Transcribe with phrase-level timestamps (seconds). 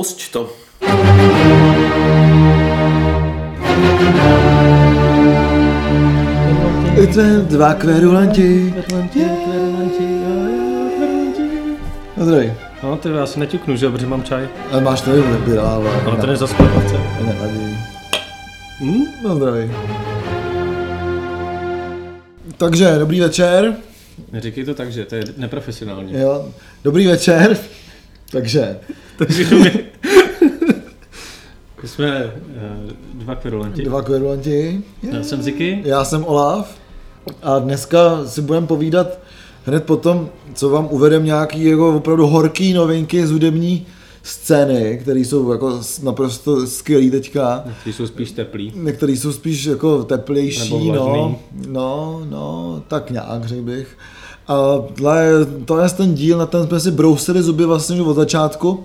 [0.00, 0.48] Pusť to.
[6.96, 8.74] Jsme dva kverulanti.
[12.16, 12.52] No zdraví.
[12.82, 14.48] No, ty já si neťuknu, že jo, protože mám čaj.
[14.72, 15.90] Ale máš to nebírá, ale...
[16.04, 16.96] Ale to nezaspěvavce.
[17.24, 17.76] Nevadí.
[18.80, 19.04] Hm?
[19.24, 19.70] No zdraví.
[22.56, 23.76] Takže, dobrý večer.
[24.32, 26.20] Neříkej to tak, že to je neprofesionální.
[26.20, 26.48] Jo,
[26.84, 27.58] dobrý večer.
[28.30, 28.78] Takže,
[29.18, 29.84] Takže my...
[31.82, 33.82] my jsme uh, dva kverulanti.
[33.82, 34.80] dva kverulanti.
[35.02, 35.82] Já jsem Ziky.
[35.84, 36.78] Já jsem Olaf
[37.42, 39.18] a dneska si budeme povídat
[39.64, 43.86] hned potom, co vám uvedem nějaký jako opravdu horký novinky z hudební
[44.22, 47.64] scény, které jsou jako naprosto skvělý teďka.
[47.84, 48.72] Ty jsou spíš teplý.
[48.76, 53.96] Některý jsou spíš jako teplejší, Nebo no, no, no, tak nějak, řekl bych.
[54.50, 54.84] A
[55.64, 58.84] to je ten díl, na ten jsme si brousili zuby vlastně už od začátku,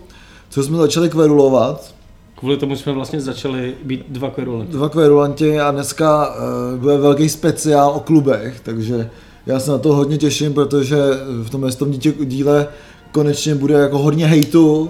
[0.49, 1.95] co jsme začali kverulovat,
[2.35, 4.71] Kvůli tomu jsme vlastně začali být dva kverulanti.
[4.71, 9.09] dva kverulanti a dneska uh, bude velký speciál o klubech, takže
[9.45, 10.97] já se na to hodně těším, protože
[11.43, 12.67] v tomhle tom dítě- díle
[13.11, 14.89] konečně bude jako hodně hejtu, uh,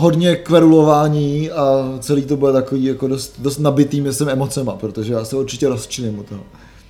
[0.00, 5.24] hodně kverulování a celý to bude takový jako dost, dost nabitý, myslím, emocema, protože já
[5.24, 6.40] se určitě rozčiním u toho.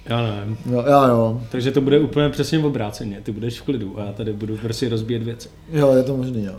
[0.07, 0.59] Já nevím.
[0.71, 3.21] Jo, já jo, Takže to bude úplně přesně v obráceně.
[3.23, 5.49] Ty budeš v klidu a já tady budu prostě rozbíjet věci.
[5.73, 6.55] jo, je to možný, jo.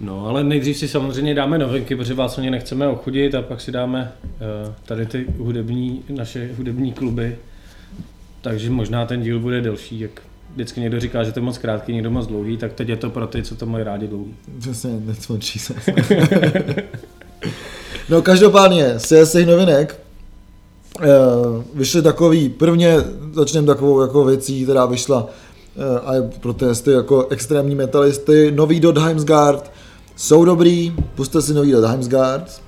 [0.00, 3.60] No, ale nejdřív si samozřejmě dáme novinky, protože vás o ně nechceme ochudit a pak
[3.60, 7.36] si dáme uh, tady ty hudební, naše hudební kluby.
[8.40, 10.10] Takže možná ten díl bude delší, jak
[10.54, 13.10] vždycky někdo říká, že to je moc krátký, někdo moc dlouhý, tak teď je to
[13.10, 14.34] pro ty, co to mají rádi dlouhý.
[14.58, 15.74] Přesně, neskončí se.
[18.08, 20.03] no každopádně, z těch novinek
[21.74, 22.96] vyšly takový, prvně
[23.32, 25.26] začneme takovou jako věcí, která vyšla
[25.76, 29.70] eh, a je pro testy jako extrémní metalisty, nový Dot Heimsgard
[30.16, 32.62] jsou dobrý, puste si nový Dot Heimsgard,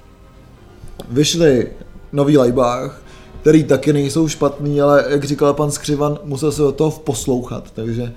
[1.09, 1.69] vyšly
[2.13, 3.03] nový Leibach,
[3.41, 8.13] který taky nejsou špatný, ale jak říkal pan Skřivan, musel se do toho poslouchat, takže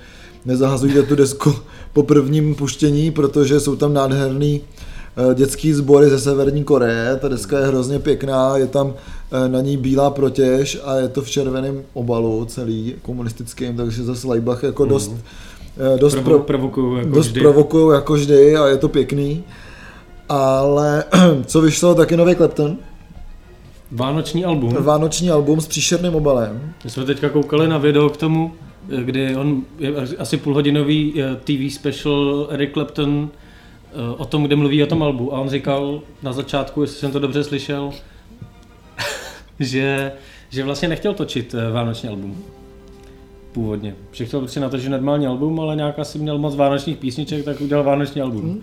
[0.46, 1.56] nezahazujte tu desku
[1.94, 4.79] po prvním puštění, protože jsou tam nádherný eh,
[5.34, 8.94] dětský sbory ze Severní Koreje, ta deska je hrozně pěkná, je tam
[9.46, 14.28] eh, na ní bílá protěž a je to v červeném obalu celý komunistickým, takže zase
[14.28, 15.16] Leibach jako dost,
[15.96, 17.40] eh, dost, Provo- pro, provokuju jako dost vždy.
[17.42, 19.44] provokují jako vždy a je to pěkný.
[20.30, 21.04] Ale
[21.46, 22.78] co vyšlo, tak je nový Clapton,
[23.92, 24.74] Vánoční album.
[24.80, 26.74] vánoční album s příšerným obalem.
[26.84, 28.52] My jsme teďka koukali na video k tomu,
[29.00, 33.39] eh, kdy on je asi půlhodinový eh, TV special Eric Clapton eh,
[34.18, 35.36] o tom, kde mluví o tom albu.
[35.36, 37.92] A on říkal na začátku, jestli jsem to dobře slyšel,
[39.60, 40.12] že,
[40.50, 42.38] že vlastně nechtěl točit eh, vánoční album.
[43.52, 43.96] Původně.
[44.12, 47.84] Že chtěl prostě natočit normální album, ale nějak asi měl moc vánočních písniček, tak udělal
[47.84, 48.62] vánoční album.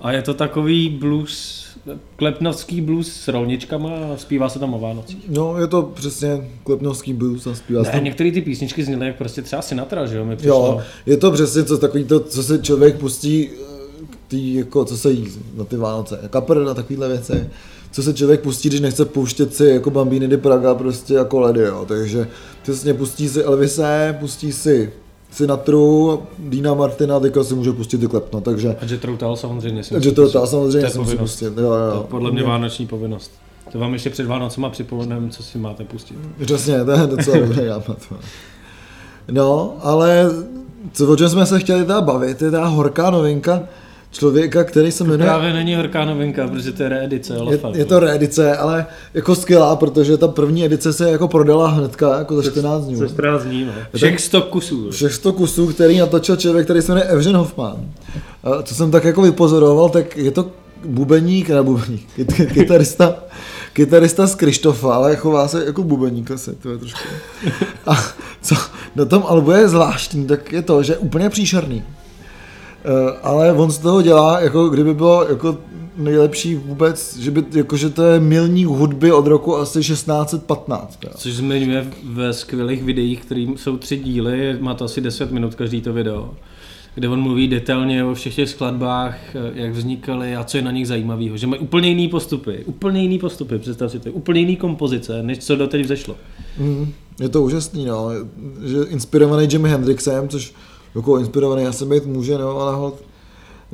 [0.00, 1.64] A je to takový blues,
[2.16, 5.28] klepnovský blues s rolničkama a zpívá se tam o Vánocích.
[5.28, 9.06] No, je to přesně klepnovský blues a zpívá se Ne, tam některé ty písničky zněly
[9.06, 10.54] jak prostě třeba Sinatra, že jo, mi přišlo.
[10.54, 13.73] Jo, je to přesně co, takový to, co se člověk pustí, eh,
[14.34, 17.50] tý, jako, co se jí na ty Vánoce, kapr na takovýhle věci,
[17.92, 21.60] co se člověk pustí, když nechce pouštět si jako Bambini de Praga prostě jako ledy,
[21.60, 21.84] jo.
[21.88, 22.28] takže
[22.62, 24.92] přesně pustí si Elvise, pustí si
[25.30, 29.94] Sinatru, Dina Martina, teďka si může pustit i Klepno, takže A Jet Rotal samozřejmě si
[30.32, 31.30] ta samozřejmě to je si musí povinnost.
[31.30, 31.90] pustit, jo, jo.
[31.92, 33.30] To je podle mě vánoční povinnost.
[33.72, 36.16] To vám ještě před Vánocema připomeneme, co si máte pustit.
[36.44, 37.98] Přesně, to je docela dobrý nápad.
[39.30, 40.30] No, ale
[40.92, 43.62] co, o čem jsme se chtěli teda bavit, je ta horká novinka
[44.18, 45.28] člověka, který se jmenuje...
[45.28, 47.70] Právě není horká novinka, protože to je reedice Je, Olafa.
[47.74, 52.36] je to reedice, ale jako skvělá, protože ta první edice se jako prodala hnedka, jako
[52.36, 52.96] za 14 dní.
[52.96, 53.72] Ze 14 dní, no.
[53.96, 54.90] Všech 100 kusů.
[54.90, 57.76] Všech 100 kusů, který natočil člověk, který se jmenuje Evžen Hoffman.
[58.44, 60.50] A co jsem tak jako vypozoroval, tak je to
[60.84, 63.16] bubeník, ne bubeník, kyt- kytarista,
[63.72, 66.98] kytarista z Krištofa, ale chová se jako bubeník asi, to je trošku.
[67.86, 67.94] A
[68.42, 68.54] co
[68.96, 71.82] na tom albu je zvláštní, tak je to, že je úplně příšerný.
[72.84, 75.58] Eh, ale on z toho dělá, jako kdyby bylo jako
[75.96, 80.98] nejlepší vůbec, že, by, jako, že to je milník hudby od roku asi 1615.
[81.04, 81.10] jo.
[81.16, 85.80] Což zmiňuje ve skvělých videích, kterým jsou tři díly, má to asi 10 minut každý
[85.80, 86.34] to video,
[86.94, 90.70] kde on mluví detailně o všech těch skladbách, eh, jak vznikaly a co je na
[90.70, 91.36] nich zajímavého.
[91.36, 95.38] Že mají úplně jiný postupy, úplně jiný postupy, představ si to, úplně jiný kompozice, než
[95.38, 96.16] co doteď vzešlo.
[96.58, 98.08] Mm, je to úžasný, no,
[98.64, 100.54] že inspirovaný Jimi Hendrixem, což
[100.94, 102.94] jako inspirovaný asi být může, no, ale hod,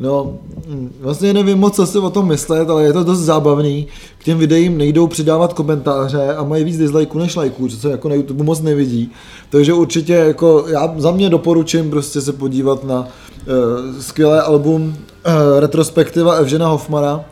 [0.00, 3.86] No, hm, vlastně nevím moc, co si o tom myslet, ale je to dost zábavný.
[4.18, 8.08] K těm videím nejdou přidávat komentáře a mají víc dislikeů než lajků, co se jako
[8.08, 9.12] na YouTube moc nevidí.
[9.50, 15.60] Takže určitě jako já za mě doporučím prostě se podívat na uh, skvělé album uh,
[15.60, 17.24] retrospektiva Evžena Hoffmana,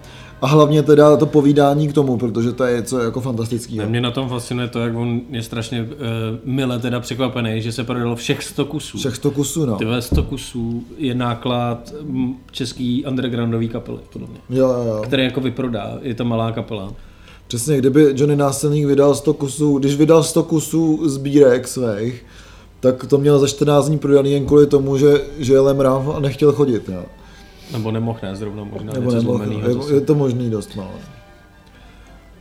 [0.42, 3.80] a hlavně teda to povídání k tomu, protože to je něco jako fantastický.
[3.80, 5.88] Mě na tom fascinuje to, jak on je strašně uh,
[6.44, 8.98] mile teda překvapený, že se prodalo všech 100 kusů.
[8.98, 9.76] Všech 100 kusů, no.
[9.76, 11.94] Tyhle 100 kusů je náklad
[12.50, 14.60] český undergroundový kapely, podle mě.
[14.60, 15.02] Jo, jo, jo.
[15.04, 16.92] Který jako vyprodá, je to malá kapela.
[17.46, 22.24] Přesně, kdyby Johnny Násilník vydal 100 kusů, když vydal 100 kusů sbírek svých,
[22.80, 26.20] tak to měl za 14 dní prodaný jen kvůli tomu, že, že je lemrav a
[26.20, 26.88] nechtěl chodit.
[26.88, 27.04] Jo.
[27.72, 29.88] Nebo nemohl, ne, zrovna možná Nebo něco nemohl, zlomenýho.
[29.88, 30.90] je, je to možný dost malo.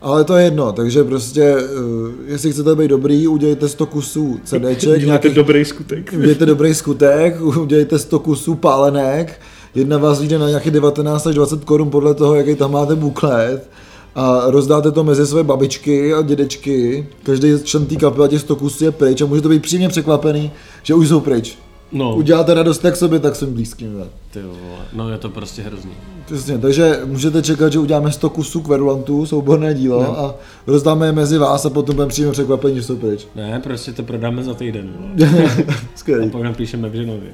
[0.02, 5.02] Ale to je jedno, takže prostě, uh, jestli chcete být dobrý, udělejte 100 kusů CDček,
[5.06, 6.14] nějakých, dobrý skutek.
[6.18, 9.42] udělejte dobrý skutek, udělejte 100 kusů pálenek,
[9.76, 13.70] jedna vás vyjde na nějaký 19 až 20 korun podle toho, jaký tam máte buklet
[14.16, 18.84] a rozdáte to mezi své babičky a dědečky, každý člen té kapely těch 100 kusů
[18.84, 20.52] je pryč a můžete být příjemně překvapený,
[20.84, 21.58] že už jsou pryč.
[21.92, 24.00] No, Uděláte radost jak sobě, tak svým blízkým.
[24.00, 24.06] Ne?
[24.32, 24.80] ty vole.
[24.94, 25.92] no je to prostě hrozný.
[26.26, 30.20] Přesně, takže můžete čekat, že uděláme 100 kusů kverulantů, souborné dílo No.
[30.20, 30.36] a
[30.68, 33.28] rozdáme je mezi vás a potom budeme příjemně překvapení, že jsou pryč.
[33.36, 34.94] Ne, prostě to prodáme za týden.
[35.00, 35.32] vole.
[35.68, 36.30] A Skvělý.
[36.30, 37.28] pak napíšeme Břinovi.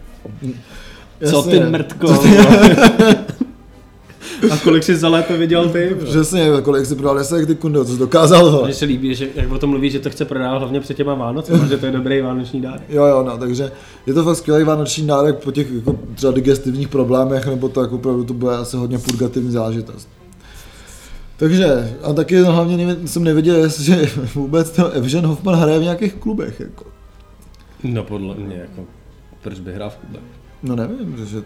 [1.21, 1.31] Jasně.
[1.31, 2.07] Co ty mrtko?
[2.07, 2.75] vole?
[4.51, 5.95] A kolik jsi za lépe viděl ty?
[6.05, 8.51] Přesně, kolik si prodal desek, ty kundo, co jsi dokázal.
[8.51, 8.63] vole.
[8.65, 11.13] Mně se líbí, že jak o tom mluví, že to chce prodávat hlavně před těma
[11.13, 12.81] Vánocema, že to je dobrý vánoční dárek.
[12.89, 13.71] Jo, jo, no, takže
[14.05, 17.95] je to fakt skvělý vánoční dárek po těch jako, třeba digestivních problémech, nebo to jako
[17.95, 20.09] opravdu to bude asi hodně purgativní záležitost.
[21.37, 25.83] Takže, a taky hlavně nevě- jsem nevěděl, jestli, že vůbec ten Evžen Hoffman hraje v
[25.83, 26.85] nějakých klubech, jako.
[27.83, 28.85] No podle mě, jako,
[29.41, 30.19] proč by hrál v klube?
[30.63, 31.41] No nevím, že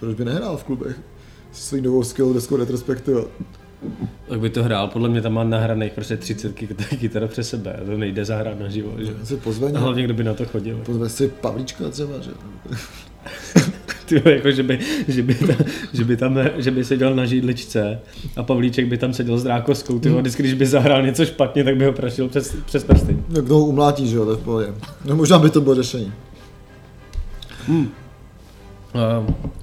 [0.00, 0.96] proč by nehrál v klubech
[1.56, 3.20] svou novou skvělou deskou retrospektiva.
[4.28, 7.80] Tak by to hrál, podle mě tam má nahraných prostě 30 kyt- kytar přes sebe,
[7.86, 9.14] to nejde zahrát na živo, že?
[9.24, 10.80] Si pozve, A ně- hlavně kdo by na to chodil.
[10.86, 12.30] pozve si Pavlíčka třeba, že?
[14.06, 15.56] Ty, jako, že, by, že, by tam,
[15.92, 18.00] že, by tam, že by seděl na židličce
[18.36, 19.98] a Pavlíček by tam seděl s drákoskou.
[19.98, 23.16] Ty, vždycky, když by zahrál něco špatně, tak by ho prašil přes, přes prsty.
[23.36, 24.74] Jak toho umlátí, že jo, to je v pohodě.
[25.04, 26.12] No možná by to bylo řešení.
[27.68, 27.84] Uh,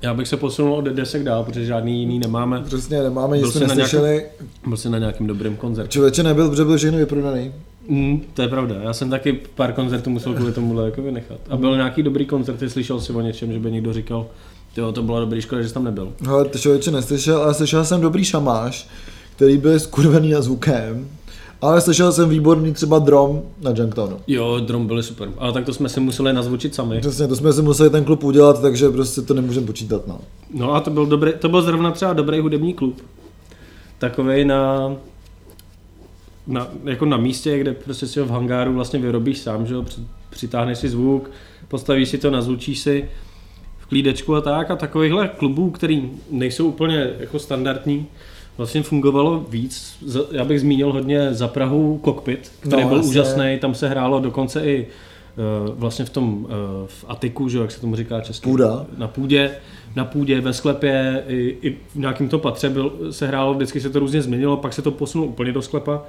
[0.01, 2.61] já bych se posunul od desek dál, protože žádný jiný nemáme.
[2.61, 4.25] Přesně, nemáme, nic jsme neslyšeli.
[4.67, 5.91] Byl jsem na nějakým dobrým koncertu.
[5.91, 7.51] Člověče nebyl, protože byl všechno vyprodaný.
[7.87, 11.39] Mm, to je pravda, já jsem taky pár koncertů musel kvůli tomuhle jako vynechat.
[11.49, 14.27] A byl nějaký dobrý koncert, ty slyšel si o něčem, že by někdo říkal,
[14.77, 16.13] jo, to bylo dobrý, škoda, že jsi tam nebyl.
[16.49, 18.87] Ty člověče neslyšel, ale slyšel jsem dobrý šamáš,
[19.35, 21.07] který byl skurvený na zvukem.
[21.63, 24.17] Ale slyšel jsem výborný třeba drom na Junktownu.
[24.27, 26.99] Jo, drum byly super, ale tak to jsme si museli nazvučit sami.
[26.99, 30.07] Přesně, to jsme si museli ten klub udělat, takže prostě to nemůžeme počítat.
[30.07, 30.19] No.
[30.53, 33.01] No a to byl, dobrý, to byl zrovna třeba dobrý hudební klub.
[33.99, 34.91] Takovej na,
[36.47, 39.81] na, jako na místě, kde prostě si ho v hangáru vlastně vyrobíš sám, že jo,
[39.83, 41.31] při- přitáhneš si zvuk,
[41.67, 43.09] postavíš si to, nazvučíš si
[43.79, 48.05] v klídečku a tak a takovýchhle klubů, který nejsou úplně jako standardní,
[48.57, 50.03] vlastně fungovalo víc.
[50.31, 54.65] Já bych zmínil hodně za Prahu Cockpit, který No, byl úžasný, tam se hrálo dokonce
[54.65, 56.53] i eh, vlastně v tom eh,
[56.87, 58.43] v Atiku, že jak se tomu říká česky.
[58.49, 58.85] Půda.
[58.97, 59.51] Na půdě,
[59.95, 63.89] na půdě, ve sklepě, i, i v nějakém to patře byl, se hrálo, vždycky se
[63.89, 66.01] to různě změnilo, pak se to posunulo úplně do sklepa,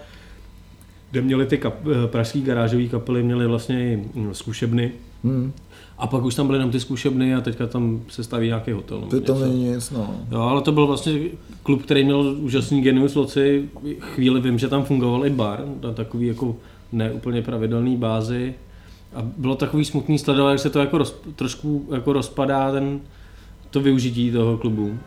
[1.11, 4.93] kde měli ty kap, eh, pražský garážové kapely, měli vlastně i mm, zkušebny.
[5.25, 5.53] Hmm.
[5.99, 9.01] A pak už tam byly jenom ty zkušebny a teďka tam se staví nějaký hotel.
[9.01, 10.15] nebo To tam není nic, no.
[10.31, 11.21] Jo, ale to byl vlastně
[11.63, 13.69] klub, který měl úžasný genius loci.
[14.01, 16.57] Chvíli vím, že tam fungoval i bar na takový jako
[16.93, 18.55] neúplně pravidelný bázi.
[19.15, 23.01] A bylo takový smutný sledovat, jak se to jako roz, trošku jako rozpadá ten,
[23.71, 24.99] to využití toho klubu.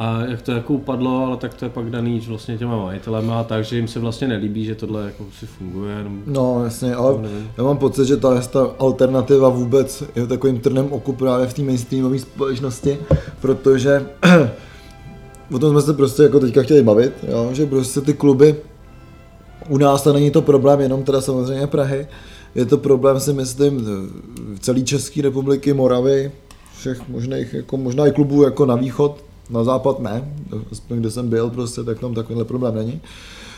[0.00, 3.76] A jak to jako upadlo, ale tak to je pak daný vlastně těma majitelema, takže
[3.76, 5.94] jim se vlastně nelíbí, že tohle jako si funguje.
[5.96, 7.14] Jenom, No, jasně, ale
[7.58, 11.62] já mám pocit, že ta, ta alternativa vůbec je takovým trnem oku právě v té
[11.62, 12.98] mainstreamové společnosti,
[13.40, 14.06] protože
[15.54, 17.50] o tom jsme se prostě jako teďka chtěli bavit, jo?
[17.52, 18.56] že prostě ty kluby
[19.68, 22.06] u nás to není to problém jenom teda samozřejmě Prahy,
[22.54, 23.86] je to problém si myslím
[24.60, 26.32] celé České republiky, Moravy,
[26.78, 30.34] všech možných, jako možná i klubů jako na východ, na západ ne,
[30.72, 33.00] aspoň kde jsem byl prostě, tak tam takovýhle problém není.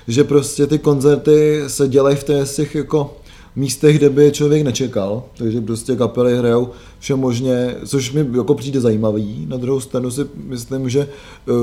[0.08, 3.16] Že prostě ty koncerty se dělají v těch jako
[3.56, 8.80] místech, kde by člověk nečekal, takže prostě kapely hrajou vše možně, což mi jako přijde
[8.80, 9.46] zajímavý.
[9.48, 11.00] Na druhou stranu si myslím, že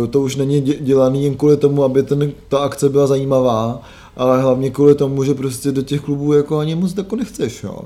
[0.04, 3.82] eh, to už není dě- dělaný jen kvůli tomu, aby ten, ta akce byla zajímavá,
[4.16, 7.80] ale hlavně kvůli tomu, že prostě do těch klubů jako ani moc jako nechceš, jo.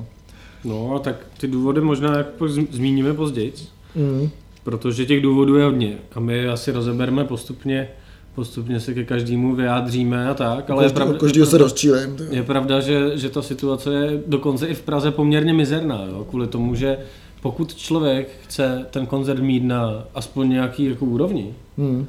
[0.65, 3.53] No tak ty důvody možná jako zmíníme později.
[3.95, 4.29] Mm.
[4.63, 7.88] Protože těch důvodů je hodně a my asi rozebereme postupně,
[8.36, 12.17] postupně se ke každému vyjádříme a tak, ale Každý, je pravda, každýho se rozčílím.
[12.32, 16.25] je pravda, že, že ta situace je dokonce i v Praze poměrně mizerná, jo?
[16.29, 16.98] kvůli tomu, že
[17.41, 22.05] pokud člověk chce ten koncert mít na aspoň nějaký jako úrovni, Hmm.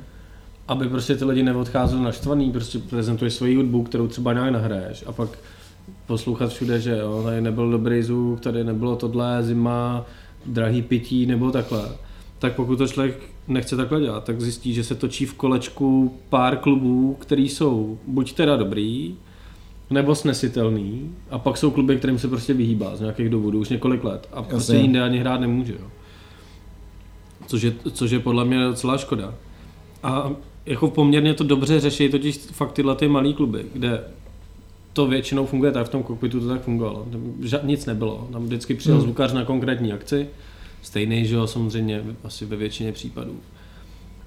[0.69, 5.13] aby prostě ty lidi neodcházeli naštvaný, prostě prezentuješ svoji hudbu, kterou třeba nějak nahraješ a
[5.13, 5.29] pak
[6.07, 10.07] poslouchat všude, že jo, tady nebyl dobrý zvuk, tady nebylo tohle, zima,
[10.47, 11.83] drahý pití nebo takhle.
[12.39, 16.57] Tak pokud to člověk nechce takhle dělat, tak zjistí, že se točí v kolečku pár
[16.57, 19.15] klubů, který jsou buď teda dobrý,
[19.91, 24.05] nebo snesitelný, a pak jsou kluby, kterým se prostě vyhýbá z nějakých důvodů už několik
[24.05, 24.85] let a prostě Jasně.
[24.85, 25.73] jinde ani hrát nemůže.
[25.73, 25.87] Jo.
[27.47, 29.35] Což, je, což je podle mě docela škoda.
[30.03, 30.31] A
[30.67, 34.05] jako poměrně to dobře řeší totiž fakt tyhle ty malý kluby, kde
[34.93, 37.07] to většinou funguje tak, v tom kokpitu to tak fungovalo.
[37.13, 37.23] Tam
[37.63, 38.29] nic nebylo.
[38.33, 39.05] Tam vždycky přijel Hmm.
[39.05, 40.27] zvukař na konkrétní akci,
[40.85, 43.37] stejný, že jo, samozřejmě asi ve většině případů.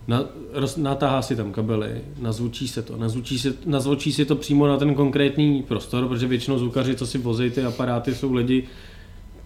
[0.08, 0.24] Na,
[0.54, 4.78] roz, natáhá si tam kabely, nazvučí se to, nazvučí, se, nazvučí si to přímo na
[4.78, 8.64] ten konkrétní prostor, protože většinou zvukaři, co si vozí ty aparáty, jsou lidi,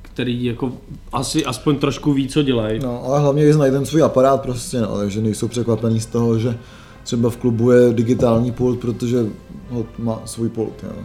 [0.01, 0.73] který jako
[1.11, 2.79] asi aspoň trošku ví, co dělají.
[2.79, 6.57] No, ale hlavně vyznají ten svůj aparát prostě, no, takže nejsou překvapený z toho, že
[7.03, 9.25] třeba v klubu je digitální pult, protože
[9.69, 10.83] ho má svůj pult.
[10.83, 11.03] Jo.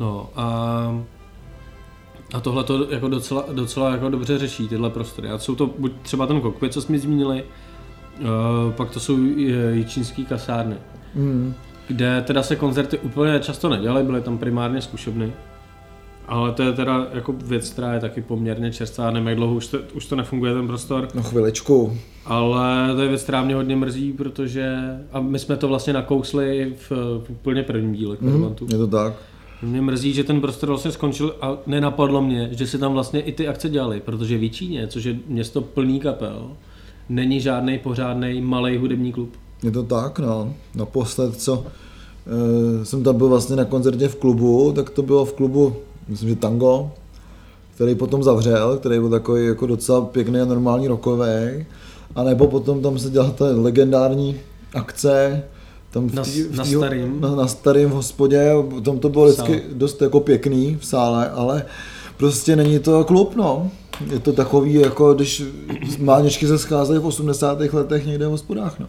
[0.00, 1.04] No a,
[2.34, 5.28] a tohle to jako docela, docela jako dobře řeší tyhle prostory.
[5.28, 7.44] A jsou to buď třeba ten kokpit, co jsme zmínili,
[8.20, 8.26] uh,
[8.72, 10.76] pak to jsou i- i čínský kasárny,
[11.14, 11.54] Mm.
[11.88, 15.32] kde teda se koncerty úplně často nedělaly, byly tam primárně zkušebny.
[16.28, 19.66] Ale to je teda jako věc, která je taky poměrně čerstvá, nevím jak dlouho už
[19.66, 21.98] to, už to nefunguje ten prostor, No chviličku.
[22.26, 24.76] ale to je věc, která mě hodně mrzí, protože
[25.12, 26.90] a my jsme to vlastně nakousli v,
[27.26, 28.54] v úplně prvním díle Mm.
[28.72, 29.12] Je to tak.
[29.64, 33.32] Mě mrzí, že ten prostor vlastně skončil a nenapadlo mě, že se tam vlastně i
[33.32, 36.50] ty akce dělaly, protože v Číně, což je město plný kapel,
[37.08, 39.30] není žádný pořádný malý hudební klub.
[39.62, 40.54] Je to tak, no.
[40.74, 41.64] Naposled, co
[42.82, 45.76] e, jsem tam byl vlastně na koncertě v klubu, tak to bylo v klubu,
[46.08, 46.90] myslím, že Tango,
[47.74, 51.66] který potom zavřel, který byl takový jako docela pěkný a normální rokový.
[52.16, 54.36] A nebo potom tam se dělala ta legendární
[54.74, 55.44] akce,
[55.94, 57.20] tam v Na- tý, v na starým?
[57.20, 58.52] Na, na starým hospodě,
[58.84, 61.64] tam to bylo V vždycky dost jako pěkný v sále, ale
[62.16, 63.70] prostě není to klub, no.
[64.12, 65.42] Je to takový, jako když
[65.98, 67.60] máněčky se scházejí v 80.
[67.72, 68.86] letech někde v hospodách, no.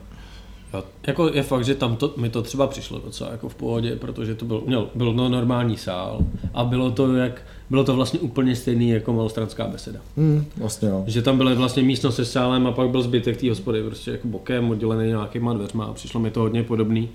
[0.74, 0.84] Jo.
[1.08, 4.36] Jako je fakt, že tam to, mi to třeba přišlo docela jako v pohodě, protože
[4.36, 6.20] to byl, měl, byl no normální sál
[6.54, 10.00] a bylo to, jak, bylo to vlastně úplně stejný jako malostranská beseda.
[10.18, 11.04] Hmm, vlastně jo.
[11.08, 14.28] Že tam byly vlastně místnost se sálem a pak byl zbytek té hospody, prostě jako
[14.28, 17.10] bokem, oddělený nějakýma dveřma a přišlo mi to hodně podobný.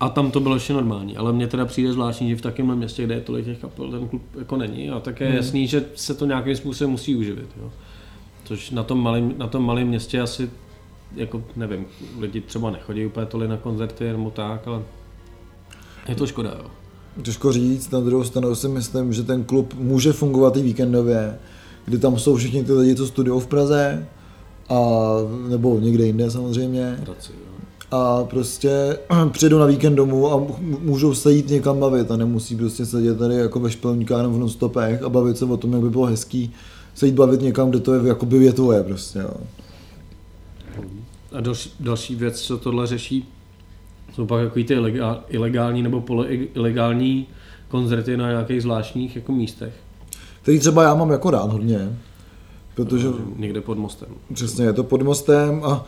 [0.00, 3.04] A tam to bylo ještě normální, ale mně teda přijde zvláštní, že v takovémhle městě,
[3.04, 5.36] kde je tolik těch kapel, ten klub jako není a tak je Hmm.
[5.36, 7.48] jasný, že se to nějakým způsobem musí uživit.
[7.62, 7.70] Jo.
[8.44, 10.50] Což na tom malém, na tom malém městě asi,
[11.16, 11.86] jako nevím,
[12.20, 14.82] lidi třeba nechodí úplně tolik na koncerty nebo tak, ale
[16.08, 16.70] je to škoda, jo.
[17.22, 21.38] Těžko říct, na druhou stranu si myslím, že ten klub může fungovat i víkendově,
[21.84, 24.06] kdy tam jsou všichni ty lidi, co studují v Praze,
[24.68, 24.80] a,
[25.48, 26.98] nebo někde jinde samozřejmě.
[27.04, 27.32] Praci.
[27.90, 28.98] A prostě
[29.30, 33.34] přijdou na víkend domů a můžou se jít někam bavit a nemusí prostě sedět tady
[33.34, 36.52] jako ve špelníkách nebo v nonstopech a bavit se o tom, jak by bylo hezký
[36.94, 39.18] se jít bavit někam, kde to je jakoby větové prostě.
[39.18, 39.34] Jo.
[41.32, 43.28] A další, další věc, co tohle řeší,
[44.12, 47.26] jsou pak takový ty ilegál, ilegální nebo poloilegální
[47.68, 49.72] koncerty na nějakých zvláštních jako místech.
[50.42, 51.98] Který třeba já mám jako rád hodně,
[52.74, 54.08] protože Někde pod mostem.
[54.34, 55.86] Přesně, je to pod mostem a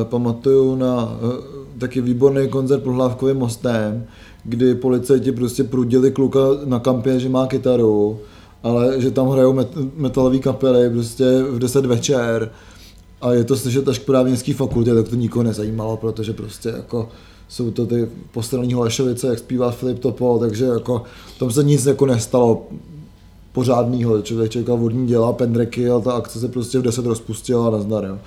[0.00, 4.06] e, pamatuju na e, taky výborný koncert pod Hlávkovým mostem,
[4.44, 8.18] kdy policajti prostě prudili kluka na kampě, že má kytaru,
[8.62, 12.50] ale že tam hrajou met, metalové kapely prostě v 10 večer
[13.20, 17.08] a je to slyšet až k právnické fakultě, tak to nikoho nezajímalo, protože prostě jako
[17.48, 21.02] jsou to ty postraný Holešovice, jak zpívá Filip Topol, takže jako
[21.38, 22.66] tam se nic jako nestalo
[23.52, 24.22] pořádného.
[24.22, 28.04] Člověk čekal vodní děla, pendreky a ta akce se prostě v 10 rozpustila a nazdar.
[28.04, 28.18] Jo.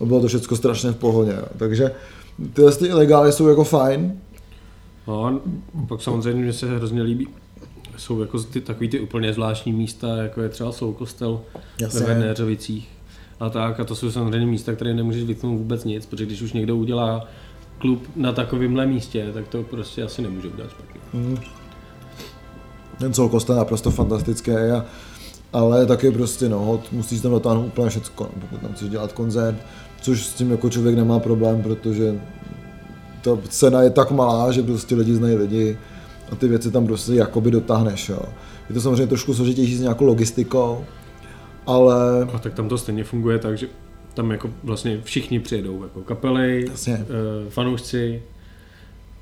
[0.00, 1.32] A bylo to všechno strašně v pohodě.
[1.32, 1.44] Jo.
[1.56, 1.90] Takže
[2.52, 4.20] tyhle ty ilegály jsou jako fajn.
[5.08, 5.40] No
[5.88, 7.28] pak samozřejmě mě se hrozně líbí.
[7.96, 11.40] Jsou jako ty, takový ty úplně zvláštní místa, jako je třeba Soukostel
[11.80, 12.00] Jasně.
[12.00, 12.88] ve Vednéřovicích
[13.40, 13.80] a tak.
[13.80, 17.28] A to jsou samozřejmě místa, které nemůžeš vytknout vůbec nic, protože když už někdo udělá
[17.78, 21.00] klub na takovémhle místě, tak to prostě asi nemůže udělat špatně.
[21.12, 21.36] Mm.
[22.98, 24.84] Ten Soul Costa je naprosto fantastický, a,
[25.52, 29.56] ale taky prostě no, musíš tam dotáhnout úplně všecko, no, pokud tam chceš dělat koncert,
[30.00, 32.20] což s tím jako člověk nemá problém, protože
[33.22, 35.78] ta cena je tak malá, že prostě lidi znají lidi
[36.32, 38.08] a ty věci tam prostě jakoby dotáhneš.
[38.08, 38.22] Jo.
[38.68, 40.84] Je to samozřejmě trošku složitější s nějakou logistikou,
[41.66, 43.68] ale A tak tam to stejně funguje tak, že
[44.14, 46.94] tam jako vlastně všichni přijedou, jako kapely, Jasně.
[46.94, 48.22] eh, fanoušci,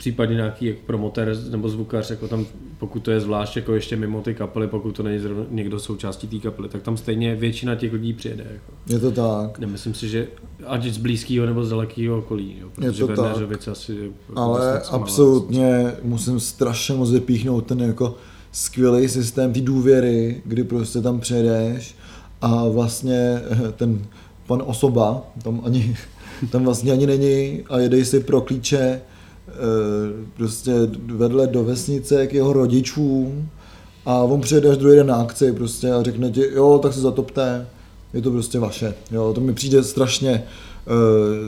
[0.02, 2.46] případně nějaký jako promotér nebo zvukař, jako tam,
[2.78, 6.28] pokud to je zvlášť jako ještě mimo ty kapely, pokud to není zrovna někdo součástí
[6.28, 8.46] té kapely, tak tam stejně většina těch lidí přijede.
[8.52, 8.72] Jako.
[8.86, 9.58] Je to tak.
[9.58, 10.26] Nemyslím si, že
[10.66, 13.36] ať z blízkého nebo z dalekého okolí, jo, protože to tak.
[13.70, 18.14] Asi jako Ale vlastně co malá absolutně musím strašně moc vypíchnout ten jako
[18.52, 21.94] skvělý systém té důvěry, kdy prostě tam přijedeš
[22.40, 24.02] a vlastně eh, ten
[24.46, 25.96] pan osoba tam ani,
[26.50, 29.52] tam vlastně ani není a jedej si pro klíče eh,
[30.36, 30.72] prostě
[31.06, 33.48] vedle do vesnice k jeho rodičům
[34.06, 37.00] a on přijede až druhý den na akci prostě a řekne ti, jo, tak se
[37.00, 37.66] zatopte,
[38.14, 38.94] je to prostě vaše.
[39.10, 40.44] Jo, to mi přijde strašně,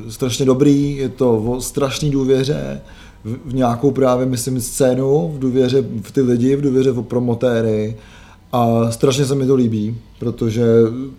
[0.04, 2.80] uh, strašně dobrý, je to o strašný důvěře,
[3.24, 7.96] v nějakou právě, myslím, scénu, v důvěře v ty lidi, v důvěře v promotéry
[8.54, 10.64] a strašně se mi to líbí, protože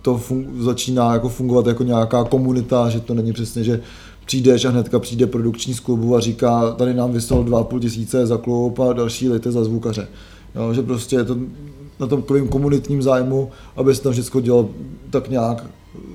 [0.01, 3.81] to fun- začíná jako fungovat jako nějaká komunita, že to není přesně, že
[4.25, 8.37] přijdeš a hnedka přijde produkční z klubu a říká, tady nám vysel 2,5 tisíce za
[8.37, 10.07] klub a další lety za zvukaře.
[10.55, 11.37] Jo, že prostě je to
[11.99, 14.67] na tom takovým komunitním zájmu, aby se tam všechno dělal
[15.09, 15.65] tak nějak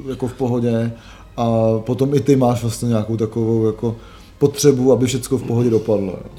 [0.08, 0.92] jako v pohodě
[1.36, 3.96] a potom i ty máš vlastně nějakou takovou jako
[4.38, 6.12] potřebu, aby všechno v pohodě dopadlo.
[6.12, 6.30] Jo.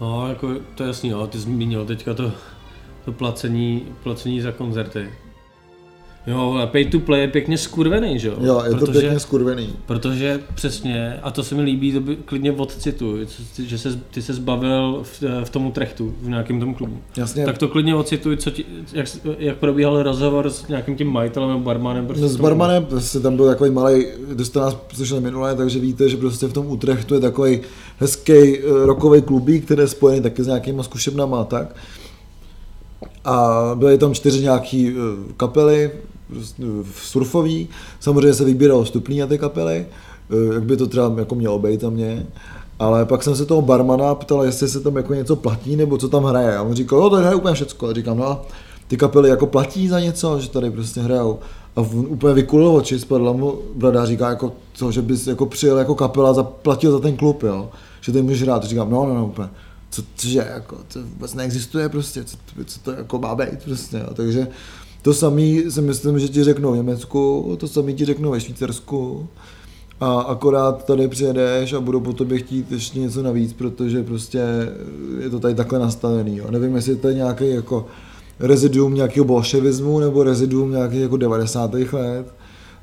[0.00, 1.26] No, jako to je jasný, jo.
[1.26, 2.32] ty zmínil teďka to,
[3.04, 5.08] to placení, placení za koncerty.
[6.26, 8.34] Jo, ale pay to play je pěkně skurvený, že jo?
[8.40, 9.68] Jo, je to protože, pěkně skurvený.
[9.86, 13.26] Protože přesně, a to se mi líbí, to by klidně odcituji,
[13.58, 16.98] že se, ty se zbavil v, v tom Utrechtu, v nějakém tom klubu.
[17.16, 17.44] Jasně.
[17.44, 19.06] Tak to klidně ocituj, co ti, jak,
[19.38, 22.06] jak probíhal rozhovor s nějakým tím majitelem nebo barmanem.
[22.06, 25.78] Prostě No, s barmanem prostě tam byl takový malý, kdo jste nás slyšeli minule, takže
[25.78, 27.60] víte, že prostě v tom Utrechtu je takový
[27.98, 31.76] hezký rokový klubík, který je spojený taky s nějakýma zkušebnama a tak.
[33.24, 35.90] A byly tam čtyři nějaký eh, kapely,
[36.26, 37.68] prostě, eh, surfový,
[38.00, 39.86] samozřejmě se vybíralo vstupný na ty kapely,
[40.30, 42.26] eh, jak by to třeba jako mělo být tam mě.
[42.78, 46.08] Ale pak jsem se toho barmana ptal, jestli se tam jako něco platí, nebo co
[46.08, 46.56] tam hraje.
[46.56, 47.88] A on říkal, no to hraje úplně všecko.
[47.88, 48.42] A říkám, no a
[48.88, 51.38] ty kapely jako platí za něco, že tady prostě hrajou.
[51.76, 55.46] A on úplně vykulil oči, spadla mu brada a říká, jako, co, že bys jako
[55.46, 57.68] přijel jako kapela, zaplatil za ten klub, jo.
[58.00, 58.64] Že ty můžeš hrát.
[58.64, 59.48] Říkám, no, no, no, úplně.
[59.90, 64.14] Co, cože, jako, to vůbec neexistuje prostě, co, co to jako má být prostě, jo.
[64.14, 64.48] Takže
[65.02, 69.28] to samý si myslím, že ti řeknou v Německu, to samý ti řeknou ve Švýcarsku.
[70.00, 74.42] A akorát tady přijedeš a budou po tobě chtít ještě něco navíc, protože prostě
[75.20, 76.36] je to tady takhle nastavený.
[76.36, 76.50] Jo.
[76.50, 77.86] Nevím, jestli to je nějaký jako
[78.38, 81.74] reziduum nějakého bolševismu nebo reziduum nějakých jako 90.
[81.74, 82.34] let,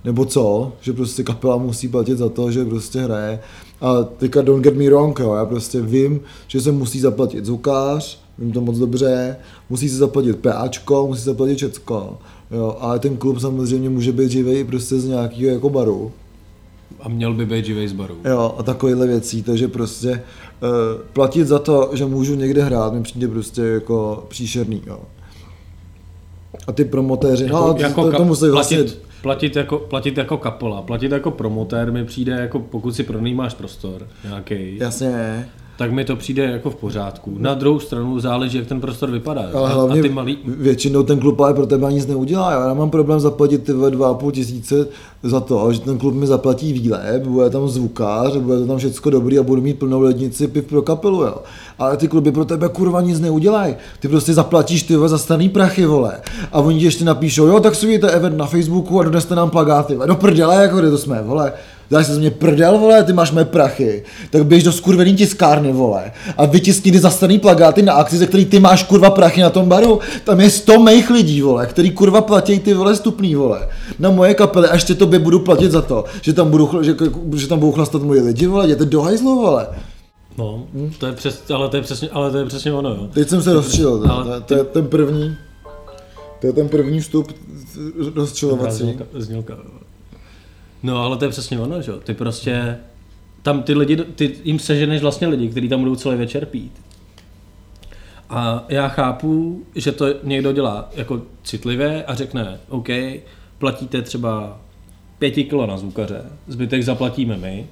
[0.03, 3.39] nebo co, že prostě kapela musí platit za to, že prostě hraje.
[3.81, 8.19] A teďka don't get me wrong, jo, já prostě vím, že se musí zaplatit zvukář,
[8.37, 9.37] vím to moc dobře,
[9.69, 12.17] musí se zaplatit PAčko, musí se zaplatit všecko,
[12.51, 16.11] jo, ale ten klub samozřejmě může být živý prostě z nějakého jako baru,
[16.99, 18.15] A měl by být živej z baru.
[18.25, 23.03] Jo, a takovýhle věcí, takže prostě uh, platit za to, že můžu někde hrát, mi
[23.03, 24.99] přijde prostě jako příšerný, jo.
[26.67, 28.85] A ty promotéři, no, to, to, ka- to musí vlastně,
[29.21, 34.07] platit, jako, platit jako kapola, platit jako promotér mi přijde jako pokud si pronajímáš prostor
[34.23, 37.35] nějaký, jasně, tak mi to přijde jako v pořádku.
[37.37, 39.41] Na druhou stranu záleží, jak ten prostor vypadá.
[39.53, 42.73] ale a, hlavně a ty malý, většinou ten klub ale pro tebe nic neudělá, já
[42.73, 44.87] mám problém zaplatit ty vole 2,5 tisíce
[45.23, 49.11] za to, že ten klub mi zaplatí výlet, bude tam zvukář, bude to tam všechno
[49.11, 51.35] dobrý a budu mít plnou lednici piv pro kapelu, jo.
[51.79, 53.75] Ale ty kluby pro tebe kurva nic neudělají.
[53.99, 56.13] Ty prostě zaplatíš ty za staný prachy, vole.
[56.51, 59.97] A oni ti ještě napíšou, jo, tak si event na Facebooku a doneste nám plagáty.
[60.05, 61.53] Do prdele, jako kde to jsme, vole.
[61.91, 65.71] Dáš se z mě prdel, vole, ty máš mé prachy, tak běž do skurvený tiskárny,
[65.71, 69.49] vole, a vytiskni ty zastaný plagáty na akci, ze který ty máš kurva prachy na
[69.49, 69.99] tom baru.
[70.23, 73.69] Tam je 100 mých lidí, vole, který kurva platí ty vole stupný, vole,
[73.99, 76.95] na moje kapely a ještě tobě budu platit za to, že tam, budu, že,
[77.35, 79.67] že tam budou chlastat moje lidi, vole, jděte do hajzlu, vole.
[80.73, 83.07] no, to je přes, ale, to je přesně, ale to je přesně ono, jo.
[83.13, 85.35] Teď jsem se rozčil, to, Ale to, to, je ten první,
[86.41, 87.31] to je ten první vstup
[88.15, 88.77] rozčilovací.
[88.77, 89.57] Znělka, znělka.
[90.83, 91.99] No, ale to je přesně ono, že jo.
[91.99, 92.77] Ty prostě,
[93.41, 96.71] tam ty lidi, ty jim seženeš vlastně lidi, kteří tam budou celý večer pít.
[98.29, 102.87] A já chápu, že to někdo dělá jako citlivě a řekne, OK,
[103.57, 104.59] platíte třeba
[105.19, 107.67] pěti kilo na zvukaře, zbytek zaplatíme my,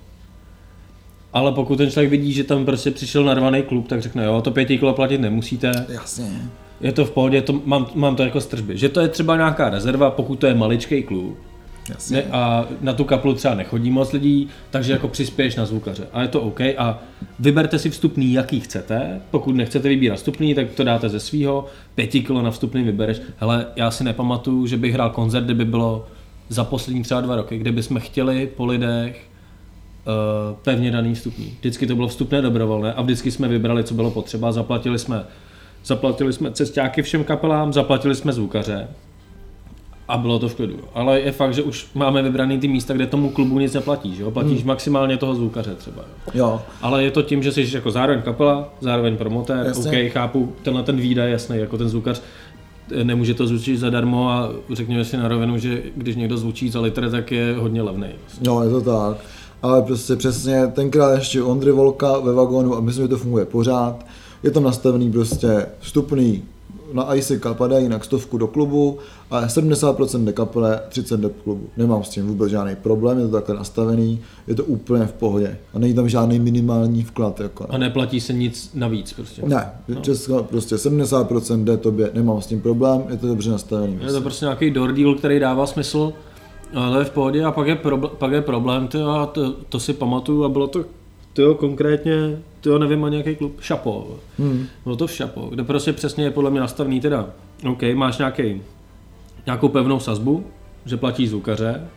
[1.33, 4.51] ale pokud ten člověk vidí, že tam prostě přišel narvaný klub, tak řekne, jo, to
[4.51, 6.49] pěti kilo platit nemusíte, Jasně.
[6.81, 8.77] je to v pohodě, to, mám, mám to jako z tržby.
[8.77, 11.37] Že to je třeba nějaká rezerva, pokud to je maličký klub,
[11.89, 12.17] Jasně.
[12.17, 16.07] ne, a na tu kapelu třeba nechodí moc lidí, takže jako přispěješ na zvukaře.
[16.13, 16.61] A je to OK.
[16.61, 16.99] A
[17.39, 19.21] vyberte si vstupný, jaký chcete.
[19.31, 21.65] Pokud nechcete vybírat vstupný, tak to dáte ze svého.
[21.95, 23.21] Pěti kilo na vstupný vybereš.
[23.37, 26.07] Hele, já si nepamatuju, že bych hrál koncert, kde by bylo
[26.49, 29.23] za poslední třeba dva roky, kde bychom chtěli po lidech
[30.07, 31.53] uh, pevně daný vstupní.
[31.59, 34.51] Vždycky to bylo vstupné dobrovolné a vždycky jsme vybrali, co bylo potřeba.
[34.51, 35.23] Zaplatili jsme,
[35.85, 38.87] zaplatili jsme cestáky všem kapelám, zaplatili jsme zvukaře
[40.07, 40.77] a bylo to v klidu.
[40.93, 44.23] Ale je fakt, že už máme vybraný ty místa, kde tomu klubu nic neplatí, že
[44.23, 44.31] jo?
[44.31, 44.67] Platíš hmm.
[44.67, 46.01] maximálně toho zvukaře třeba.
[46.33, 46.45] Jo.
[46.45, 50.03] Jo, Ale je to tím, že jsi jako zároveň kapela, zároveň promotér, Jasně.
[50.05, 52.21] OK, chápu, tenhle ten výdaj, jasný, jako ten zvukař
[52.91, 56.81] eh, nemůže to zvučit zadarmo a řekněme si na rovinu, že když někdo zvučí za
[56.81, 58.07] litr, tak je hodně levný.
[58.41, 59.17] no je to tak.
[59.61, 64.05] Ale prostě přesně tenkrát ještě Ondry Volka ve vagónu a myslím, že to funguje pořád.
[64.43, 66.43] Je tam nastavený prostě vstupný
[66.93, 68.97] na ISIK padají na stovku do klubu
[69.31, 71.67] a 70% jde kapele, 30 jde klubu.
[71.77, 75.57] Nemám s tím vůbec žádný problém, je to takhle nastavený, je to úplně v pohodě.
[75.73, 77.39] A není tam žádný minimální vklad.
[77.39, 79.41] Jako, A neplatí se nic navíc prostě.
[79.45, 80.01] ne, no.
[80.01, 83.97] Česko, prostě 70% jde tobě, nemám s tím problém, je to dobře nastavený.
[84.01, 86.13] Je to prostě nějaký door deal, který dává smysl,
[86.73, 89.79] ale je v pohodě a pak je, probl- pak je problém, ty a to, to,
[89.79, 90.85] si pamatuju a bylo to
[91.35, 94.19] tyjo, konkrétně, tyjo, nevím, a nějaký klub, Šapo.
[94.39, 94.65] Hmm.
[94.83, 97.29] Bylo to v Šapo, kde prostě přesně je podle mě nastavený teda,
[97.69, 98.61] OK, máš nějaký,
[99.45, 100.45] nějakou pevnou sazbu,
[100.85, 101.87] že platí zvukaře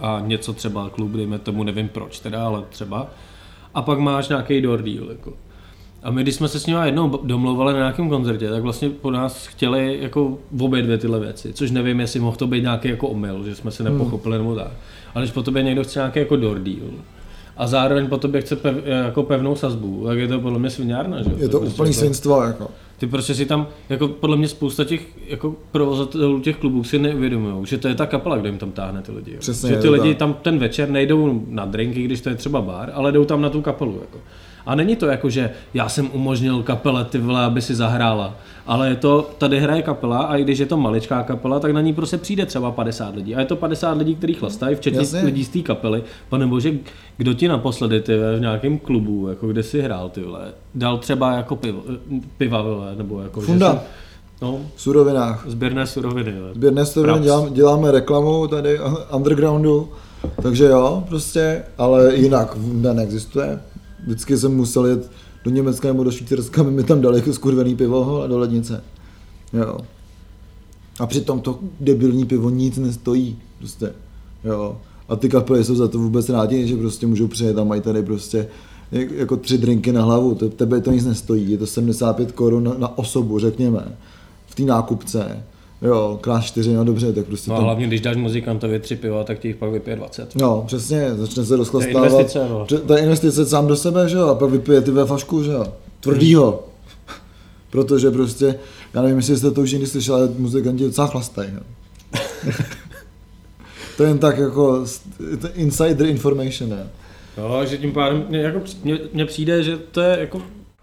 [0.00, 3.06] a něco třeba klub, dejme tomu, nevím proč teda, ale třeba.
[3.74, 5.32] A pak máš nějaký door deal, jako.
[6.02, 9.10] A my, když jsme se s nimi jednou domlouvali na nějakém koncertě, tak vlastně po
[9.10, 13.08] nás chtěli jako obě dvě tyhle věci, což nevím, jestli mohl to být nějaký jako
[13.08, 14.70] omyl, že jsme se nepochopili nebo tak.
[15.14, 16.90] Ale když po tobě někdo chce nějaký jako door deal,
[17.58, 21.22] a zároveň po tobě chce pev, jako pevnou sazbu, tak je to podle mě sviňárna,
[21.22, 21.30] že?
[21.36, 22.68] Je to prostě úplný jako- svinstvo, jako.
[22.98, 27.66] ty prostě si tam, jako podle mě spousta těch jako provozatelů těch klubů si neuvědomují,
[27.66, 29.36] že to je ta kapela, kdo jim tam táhne ty lidi.
[29.38, 30.18] Přesně, že ty to lidi tak.
[30.18, 33.50] tam ten večer nejdou na drinky, když to je třeba bar, ale jdou tam na
[33.50, 33.98] tu kapelu.
[34.00, 34.18] Jako.
[34.66, 38.36] A není to jako, že já jsem umožnil kapele ty vole, aby si zahrála,
[38.68, 41.80] ale je to, tady hraje kapela a i když je to maličká kapela, tak na
[41.80, 43.34] ní prostě přijde třeba 50 lidí.
[43.34, 45.20] A je to 50 lidí, kteří chlastají, včetně Jasně.
[45.22, 46.02] lidí z té kapely.
[46.28, 46.72] Pane bože,
[47.16, 50.40] kdo ti naposledy ty v nějakém klubu, jako kde si hrál ty vole,
[50.74, 51.82] dal třeba jako pivo,
[52.38, 53.40] piva vole, nebo jako...
[53.40, 53.72] že Funda.
[53.72, 53.78] si-
[54.42, 55.44] No, V surovinách.
[55.48, 56.32] sběrné suroviny.
[56.40, 56.54] vole.
[56.54, 58.78] Sběrné suroviny dělám, děláme reklamu tady
[59.16, 59.88] undergroundu,
[60.42, 62.56] takže jo, prostě, ale jinak
[62.92, 63.60] neexistuje.
[64.06, 65.10] Vždycky jsem musel jet
[65.48, 68.84] do Německa nebo do Švýcarska, aby mi tam dali jako skurvený pivo a do lednice.
[69.52, 69.78] Jo.
[71.00, 73.92] A přitom to debilní pivo nic nestojí, prostě.
[74.44, 74.76] Jo.
[75.08, 78.02] A ty kapely jsou za to vůbec rádi, že prostě můžou přijet a mají tady
[78.02, 78.48] prostě
[78.92, 82.74] jak- jako tři drinky na hlavu, tebe to nic nestojí, je to 75 korun na,
[82.78, 83.96] na osobu, řekněme,
[84.46, 85.42] v té nákupce,
[85.82, 88.96] jo, krát čtyři, no dobře, tak prostě No a tam, hlavně, když dáš muzikantovi tři
[88.96, 90.34] piva, tak ti jich pak vypije 20.
[90.36, 92.10] No, přesně, začne se To je rozchlastávat.
[92.10, 92.66] investice, no.
[92.70, 95.42] Že- To je investice sám do sebe, že jo, a pak vypije ty ve fašku,
[95.42, 95.64] že jo,
[96.00, 96.64] tvrdýho.
[97.70, 98.54] Protože prostě,
[98.94, 101.60] já nevím, jestli jste to už někdy slyšeli, ale muzikanti docela chlastají, jo.
[103.96, 104.84] to je jen tak jako
[105.54, 106.76] insider information, jo.
[107.38, 108.60] Jo, že tím pádem, mně, jako,
[109.12, 110.42] mně přijde, že to je jako,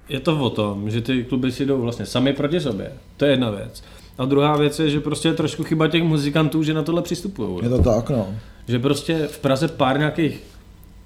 [0.10, 2.92] je to o tom, že ty kluby si jdou vlastně sami proti sobě.
[3.18, 3.84] To je jedna věc.
[4.18, 7.60] A druhá věc je, že prostě je trošku chyba těch muzikantů, že na tohle přistupují.
[7.64, 8.28] Je to tak, no.
[8.68, 10.44] Že prostě v Praze pár nějakých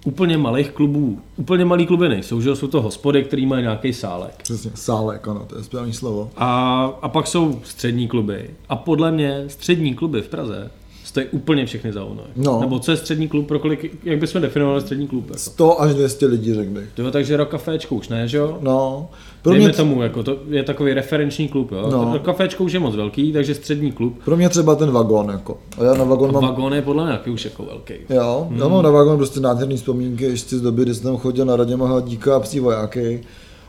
[0.05, 4.33] úplně malých klubů, úplně malý kluby nejsou, že jsou to hospody, který mají nějaký sálek.
[4.43, 6.31] Přesně, sálek, ano, to je správný slovo.
[6.37, 8.49] A, a pak jsou střední kluby.
[8.69, 10.71] A podle mě střední kluby v Praze
[11.03, 12.23] stojí úplně všechny za ono.
[12.35, 12.59] No.
[12.61, 15.25] Nebo co je střední klub, pro kolik, jak bychom definovali střední klub?
[15.27, 15.39] Jako?
[15.39, 16.89] 100 až 200 lidí, řekl bych.
[16.97, 18.57] Jo, takže Rock Caféčko už ne, že jo?
[18.61, 19.09] No,
[19.41, 21.89] pro Dejme mě, tomu, jako to je takový referenční klub, jo?
[21.91, 22.19] No.
[22.19, 24.15] Kaféčko už je moc velký, takže střední klub.
[24.25, 25.57] pro mě třeba ten vagón, jako.
[25.77, 27.93] A já na vagón mám Vagón je podle mě taky už jako velký.
[28.09, 28.59] Jo, hmm.
[28.59, 31.55] já mám na vagón prostě nádherný vzpomínky ještě z doby, kdy jsem tam chodil na
[31.55, 33.21] Raděma Hladíka a psí vojáky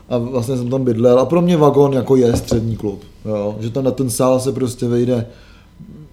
[0.09, 3.69] a vlastně jsem tam bydlel a pro mě vagón jako je střední klub, jo, že
[3.69, 5.27] tam na ten sál se prostě vejde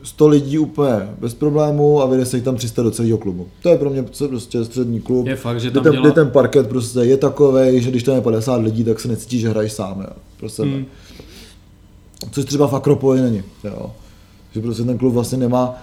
[0.03, 3.49] 100 lidí úplně bez problémů a vyjde se jich tam 300 do celého klubu.
[3.63, 5.27] To je pro mě prostě střední klub.
[5.27, 8.15] Je fakt, že Kdy tam ten, kdy ten parket prostě je takový, že když tam
[8.15, 10.71] je 50 lidí, tak se necítíš, že hraješ sám, jo, pro sebe.
[10.71, 10.87] Hmm.
[12.31, 13.93] Což třeba v Akropoli není, jo.
[14.53, 15.75] Že prostě ten klub vlastně nemá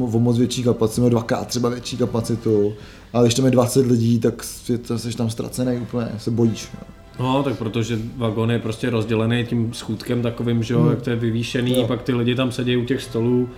[0.00, 2.72] o moc větší kapacitu, má dvakrát třeba větší kapacitu,
[3.12, 4.78] ale když tam je 20 lidí, tak jsi
[5.16, 6.68] tam ztracený úplně, se bojíš.
[6.74, 6.99] Jo.
[7.20, 10.90] No, tak protože vagón je prostě rozdělený tím schůdkem takovým, že jo, Hmm.
[10.90, 11.86] jak to je vyvýšený, Jo.
[11.86, 13.48] pak ty lidi tam sedí u těch stolů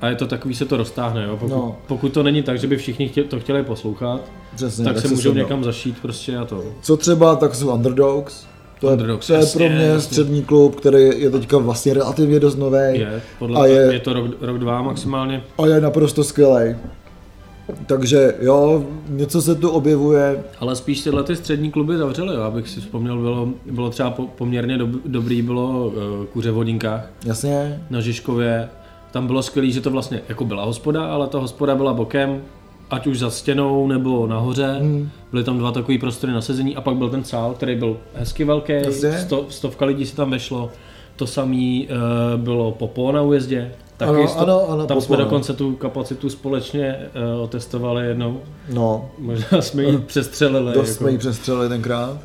[0.00, 1.36] a je to takový, se to roztáhne, jo.
[1.36, 1.76] Pokud, No.
[1.86, 4.20] pokud to není tak, že by všichni chtěli, to chtěli poslouchat,
[4.54, 6.64] Přesně, tak se se můžou někam zašít prostě a to.
[6.82, 8.46] Co třeba, tak jsou Underdogs.
[8.80, 10.00] To je, Underdogs, to je jasně, pro mě jasně.
[10.00, 14.12] střední klub, který je teďka vlastně relativně dost nový Je, podle A je- je to
[14.12, 15.42] rok, rok, dva maximálně.
[15.58, 16.74] a je naprosto skvělý.
[17.86, 22.42] Takže jo, něco se tu objevuje, Ale spíš tyhle ty střední kluby zavřely, jo.
[22.42, 27.10] abych si vzpomněl, bylo, bylo třeba po, poměrně dob, dobrý, bylo uh, kuře v hodinkách
[27.26, 28.68] jasně, na Žižkově,
[29.10, 32.40] tam bylo skvělé, že to vlastně jako byla hospoda, ale ta hospoda byla bokem,
[32.90, 34.76] ať už za stěnou nebo nahoře.
[34.80, 35.10] Hmm.
[35.30, 38.44] Byly tam dva takové prostory na sezení a pak byl ten sál, který byl hezky
[38.44, 38.72] velký,
[39.18, 40.70] sto, stovka lidí si tam vešlo.
[41.16, 43.72] To samé uh, bylo Popo na újezdě.
[43.98, 45.24] Taky Ano, sto, ano, ano, tam jsme no.
[45.24, 46.96] dokonce tu kapacitu společně
[47.36, 48.40] uh, otestovali jednou.
[48.72, 50.74] No, Možná jsme ji přestřelili.
[50.74, 52.18] dost jsme ji přestřelili tenkrát.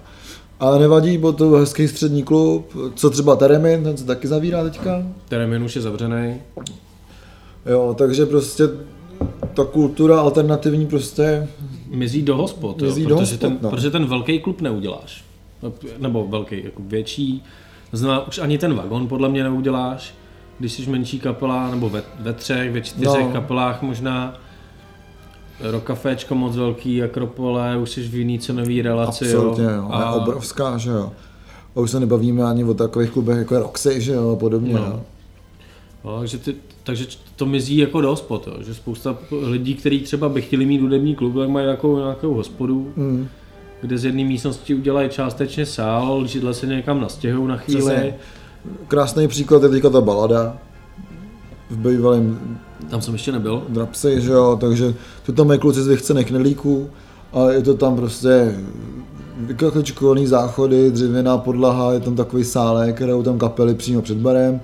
[0.59, 2.71] Ale nevadí, byl to hezký střední klub.
[2.95, 5.03] Co třeba Teremin, ten se taky zavírá teďka.
[5.29, 6.35] Termin už je zavřený.
[7.65, 8.63] Jo, takže prostě
[9.53, 11.47] ta kultura alternativní prostě,
[11.87, 13.69] Mizí do hospod, jo, Mizí do protože, hospod, ten, no.
[13.69, 15.23] protože ten velký klub neuděláš.
[15.97, 17.43] Nebo velký, jako větší.
[17.91, 20.13] Znamená, už ani ten vagon podle mě neuděláš,
[20.63, 23.31] když jsi menší kapela, nebo ve, ve třech, ve čtyřech No.
[23.31, 24.37] kapelách možná.
[25.59, 29.25] Rokaféčko moc velký, Akropole, už jsi v jiný cenový relaci.
[29.25, 29.71] absolutně, jo.
[29.71, 30.11] jo, a...
[30.11, 31.11] obrovská, že jo.
[31.75, 34.73] A už se nebavíme ani o takových klubech jako je Roxy, že jo, a podobně.
[34.73, 34.79] No.
[34.79, 35.01] No.
[36.05, 38.53] No, takže, ty, takže to mizí jako do hospod, jo.
[38.63, 42.93] že spousta lidí, kteří třeba by chtěli mít hudební klub, tak mají takovou nějakou hospodu,
[42.95, 43.27] Mm.
[43.81, 47.81] kde z jedné místnosti udělají částečně sál, židle se někam nastěhují na chvíli.
[47.81, 48.15] Přesně.
[48.87, 50.57] Krásný příklad je teďka ta balada
[51.69, 52.57] v bývalém
[52.89, 53.63] Tam jsem ještě nebyl.
[53.69, 54.93] Drapsy, že jo, takže
[55.25, 56.89] to tam mají kluci z vychcených knedlíků
[57.33, 58.55] a je to tam prostě
[59.37, 64.61] vykakličkovaný záchody, dřevěná podlaha, je tam takový sálek, hrajou tam kapely přímo před barem.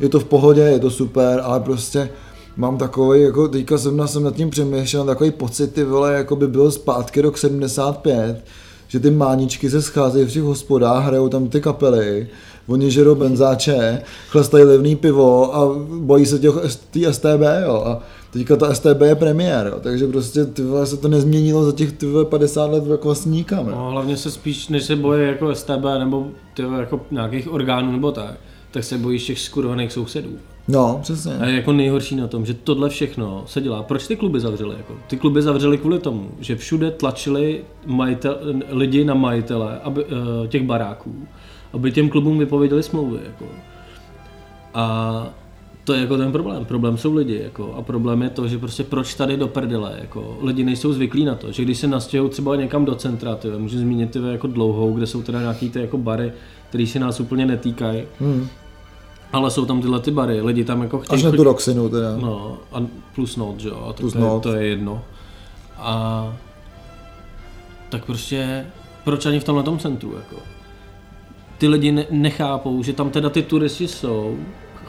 [0.00, 2.10] Je to v pohodě, je to super, ale prostě
[2.56, 6.48] mám takový, jako teďka jsem, jsem nad tím přemýšlel, takový pocit, ty vole, jako by
[6.48, 8.44] byl zpátky rok 75,
[8.88, 12.28] že ty máničky se scházejí v těch hospodách, hrajou tam ty kapely,
[12.68, 16.54] oni žerou benzáče, chlastají levný pivo a bojí se těch
[16.90, 17.82] tý STB, jo.
[17.86, 18.00] A
[18.30, 19.80] teďka ta STB je premiér, jo.
[19.80, 23.32] takže prostě ty vole, se to nezměnilo za těch ty vole, 50 let jako vlastně
[23.32, 23.66] nikam.
[23.68, 23.74] jo.
[23.76, 28.12] No, hlavně se spíš, než se boje jako STB nebo ty jako nějakých orgánů nebo
[28.12, 28.34] tak,
[28.70, 30.30] tak se bojíš těch skurvených sousedů.
[30.68, 31.32] No, přesně.
[31.38, 33.82] A je jako nejhorší na tom, že tohle všechno se dělá.
[33.82, 34.76] Proč ty kluby zavřely?
[34.76, 34.94] Jako?
[35.06, 40.62] Ty kluby zavřely kvůli tomu, že všude tlačili majitel, lidi na majitele aby, uh, těch
[40.62, 41.14] baráků,
[41.72, 43.18] aby těm klubům vypověděli smlouvy.
[43.24, 43.44] Jako.
[44.74, 45.26] A
[45.84, 46.64] to je jako ten problém.
[46.64, 47.40] Problém jsou lidi.
[47.44, 47.74] Jako.
[47.74, 49.96] A problém je to, že prostě proč tady do prdele.
[50.00, 50.38] Jako.
[50.42, 53.78] Lidi nejsou zvyklí na to, že když se nastěhují třeba někam do centra, ty, můžu
[53.78, 56.32] zmínit ty, jako dlouhou, kde jsou teda nějaký ty jako bary,
[56.68, 58.48] které se nás úplně netýkají, Hmm.
[59.32, 60.40] ale jsou tam tyhle ty bary.
[60.40, 62.16] Lidi tam jako chtějí Až na tu Roxinu teda.
[62.16, 62.82] No, a
[63.14, 65.02] plus note, že jo, a to, Plus to, je, to je jedno.
[65.76, 66.36] A
[67.88, 68.66] tak prostě,
[69.04, 70.36] proč ani v tomhle centru, jako?
[71.58, 74.36] Ty lidi ne, nechápou, že tam teda ty turisti jsou,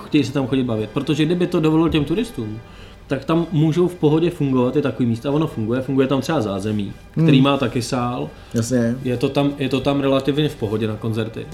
[0.05, 2.59] chtějí se tam chodit bavit, protože kdyby to dovolilo těm turistům,
[3.07, 6.93] tak tam můžou v pohodě fungovat i takový místa, ono funguje, funguje tam třeba zázemí,
[7.11, 7.43] který Hmm.
[7.43, 8.95] má taky sál, Jasně.
[9.03, 11.45] je to tam, je to tam relativně v pohodě na koncerty.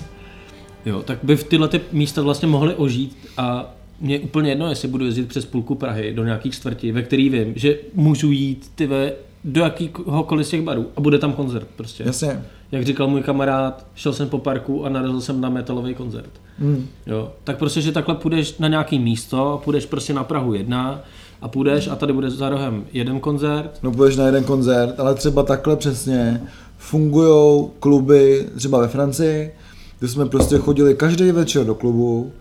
[0.86, 4.70] Jo, tak by v tyhle ty místa vlastně mohly ožít a mě je úplně jedno,
[4.70, 8.72] jestli budu jezdit přes půlku Prahy do nějaký čtvrti, ve který vím, že můžu jít
[8.76, 12.04] ty ve, do jakýhokoliv z těch barů a bude tam koncert prostě.
[12.08, 12.42] Jasně.
[12.72, 16.30] Jak říkal můj kamarád, šel jsem po parku a narazil jsem na metalový koncert.
[16.60, 16.88] Hmm.
[17.08, 21.02] Jo, tak prostě, že takhle půjdeš na nějaký místo, půjdeš prostě na Prahu jedna
[21.42, 25.16] a půjdeš a tady bude za rohem jeden koncert, No půjdeš na jeden koncert, ale
[25.16, 26.42] třeba takhle přesně
[26.78, 29.52] fungují kluby třeba ve Francii,
[30.00, 32.32] kde jsme prostě chodili každý večer do klubu,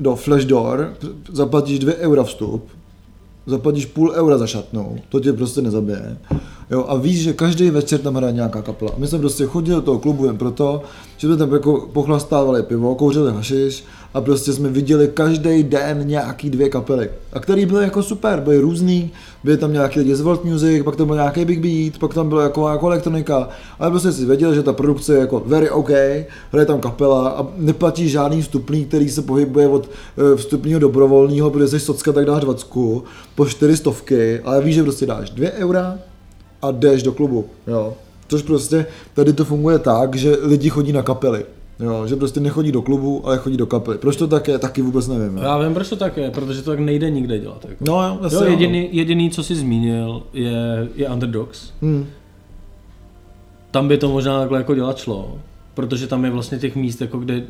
[0.00, 0.94] do Flash Door,
[1.32, 2.68] zaplatíš 2 eura vstup,
[3.46, 6.16] zaplatíš půl eura za šatnou, to tě prostě nezabije.
[6.70, 8.92] Jo, a víš, že každý večer tam hraje nějaká kapela.
[8.96, 10.82] My jsme prostě chodili do toho klubu jen proto,
[11.16, 16.50] že jsme tam jako pochlastávali pivo, kouřili hašiš a prostě jsme viděli každý den nějaký
[16.50, 17.10] dvě kapely.
[17.32, 19.10] A který byly jako super, byly různý,
[19.44, 22.28] byly tam nějaký lidi z World Music, pak tam byl nějaký Big Beat, pak tam
[22.28, 25.90] byla jako, jako elektronika, ale prostě si věděl, že ta produkce je jako very OK,
[26.52, 29.90] hraje tam kapela a neplatí žádný vstupný, který se pohybuje od
[30.32, 32.66] eh, vstupního dobrovolného, protože jsi socka, tak dáš 20
[33.34, 33.90] po 400,
[34.44, 35.98] ale víš, že prostě dáš 2 eura
[36.62, 37.94] a jdeš do klubu, jo.
[38.28, 41.44] Což prostě tady to funguje tak, že lidi chodí na kapely.
[41.80, 43.98] Jo, že prostě nechodí do klubu, ale chodí do kapely.
[43.98, 45.36] Proč to tak je, taky vůbec nevím.
[45.36, 45.42] Jo.
[45.42, 47.66] Já vím, proč to tak je, protože to tak nejde nikde dělat.
[47.68, 47.84] Jako.
[47.84, 48.50] No jo, Jo, jo.
[48.50, 51.70] jediný, jediný, co jsi zmínil, je, je Underdogs.
[51.82, 52.06] Hmm.
[53.70, 55.38] Tam by to možná takhle jako dělat šlo,
[55.74, 57.44] protože tam je vlastně těch míst, jako kde uh,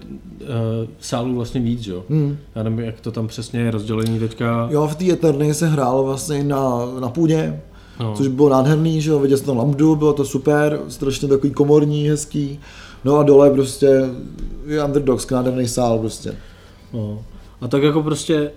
[1.01, 2.05] sálů vlastně víc, jo.
[2.11, 2.37] Hmm.
[2.55, 4.69] Já nevím, jak to tam přesně je rozdělení teďka.
[4.71, 7.61] Jo, v té Eterny se hrálo vlastně na, na půdě,
[8.01, 8.15] No.
[8.17, 12.09] což bylo nádherný, že jo, viděl jsem tam lambdu, bylo to super, strašně takový komorní,
[12.09, 12.61] hezký.
[13.05, 14.11] No a dole prostě
[14.67, 16.35] je Underdogs, nádherný sál prostě.
[16.93, 17.23] No.
[17.61, 18.51] A tak jako prostě,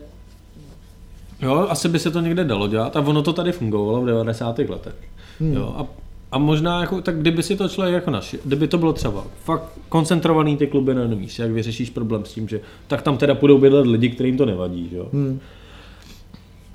[1.42, 4.60] jo, asi by se to někde dalo dělat a ono to tady fungovalo v 90.
[4.60, 4.96] letech.
[5.40, 5.54] Hmm.
[5.54, 5.86] Jo, a,
[6.32, 9.64] a možná jako, tak kdyby si to člověk jako naši, kdyby to bylo třeba fakt
[9.90, 13.36] koncentrovaný ty kluby na jednom místě, jak vyřešíš problém s tím, že tak tam teda
[13.36, 15.08] půjdou bydlet lidi, kterým to nevadí, jo.
[15.14, 15.40] Hmm.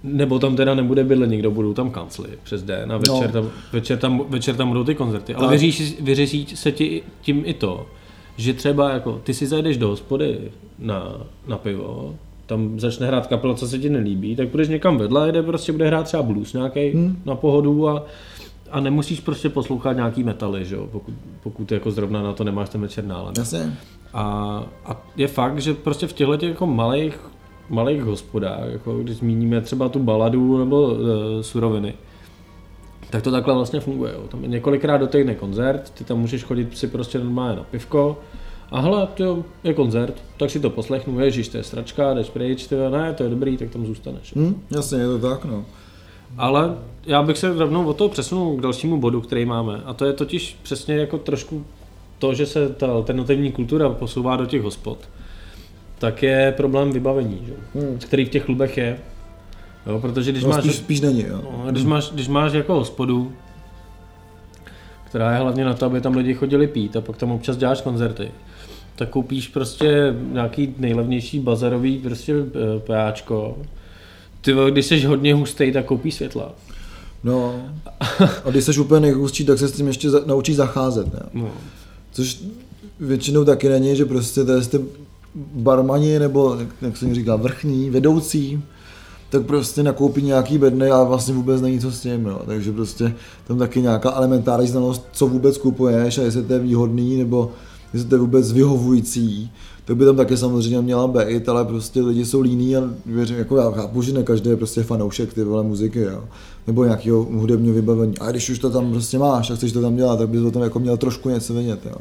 [0.07, 3.29] Nebo tam teda nebude bydlení, kdo budou tam kancly přes den a večer, no.
[3.33, 5.35] tam, večer, tam, večer tam budou ty koncerty.
[5.35, 7.87] Ale vyřeší, vyřeší se ti tím i to,
[8.37, 10.39] že třeba jako ty si zajdeš do hospody
[10.79, 11.17] na,
[11.47, 12.15] na pivo,
[12.47, 15.87] tam začne hrát kapela, co se ti nelíbí, tak půjdeš někam vedle, kde prostě bude
[15.87, 17.23] hrát třeba blues nějaký hmm.
[17.25, 18.05] na pohodu a,
[18.71, 22.69] a nemusíš prostě poslouchat nějaký metaly, že jo, pokud, pokud jako zrovna na to nemáš
[22.69, 23.41] ten večer náladu.
[23.41, 23.73] Jasně.
[24.15, 24.23] A,
[24.85, 27.19] a je fakt, že prostě v těchto těch jako malých,
[27.69, 30.99] malých hospodách, jako když zmíníme třeba tu baladu nebo uh,
[31.41, 31.95] suroviny,
[33.11, 34.13] tak to takhle vlastně funguje.
[34.13, 34.21] Jo.
[34.29, 38.19] Tam je několikrát dotekne koncert, ty tam můžeš chodit si prostě normálně na pivko,
[38.71, 42.67] a hele, to je koncert, tak si to poslechnu, ježiš, to je stračka, jdeš pryč,
[42.67, 44.37] ty, ne, to je dobrý, tak tam zůstaneš.
[44.37, 45.65] Hmm, jasně, je to tak, no.
[46.39, 46.75] Ale
[47.07, 49.83] já bych se rovnou od toho přesunul k dalšímu bodu, který máme.
[49.85, 51.65] A to je totiž přesně jako trošku
[52.19, 54.99] to, že se ta alternativní kultura posouvá do těch hospod.
[55.99, 57.81] Tak je problém vybavení, že?
[57.81, 57.99] Hmm.
[57.99, 58.99] který v těch klubech je.
[59.87, 60.65] Jo, protože když no, máš...
[60.65, 61.41] Spíš, spíš není, jo.
[61.43, 63.33] No, když, máš, když máš jako hospodu,
[65.05, 67.81] která je hlavně na to, aby tam lidi chodili pít a pak tam občas děláš
[67.81, 68.31] koncerty,
[68.97, 73.59] tak koupíš prostě nějaký nejlevnější bazarový prostě eh, PAčko.
[74.41, 76.55] Ty když jsi hodně hustý, tak koupíš světla.
[77.25, 77.55] No.
[78.45, 81.15] A když jsi úplně nejhustší, tak se s tím ještě za, naučíš zacházet.
[81.15, 81.21] Ne?
[81.33, 81.51] No.
[82.13, 82.43] Což
[83.01, 84.63] většinou taky není, že prostě to je
[85.55, 88.63] barmani nebo, jak se mi říká, vrchní, vedoucí,
[89.31, 92.41] tak prostě nakoupí nějaký bedny a vlastně vůbec není co s tím, jo.
[92.47, 93.15] takže prostě
[93.47, 97.51] tam taky nějaká elementární znalost, co vůbec kupuješ a jestli to je výhodný nebo
[97.93, 99.51] jestli to je vůbec vyhovující,
[99.85, 103.57] tak by tam také samozřejmě měla být, ale prostě lidi jsou líní a věřím, jako
[103.57, 106.25] já chápu, že ne každý je prostě fanoušek ty vole muziky, jo.
[106.67, 108.19] nebo nějakého hudebního vybavení.
[108.19, 110.51] A když už to tam prostě máš a chceš to tam dělat, tak bys o
[110.51, 111.81] tom jako měl trošku něco vědět.
[111.87, 111.97] Jo.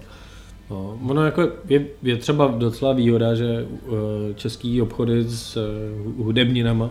[0.69, 3.97] No, ono jako je, je, třeba docela výhoda, že uh,
[4.36, 6.89] český obchody s uh, hudebninama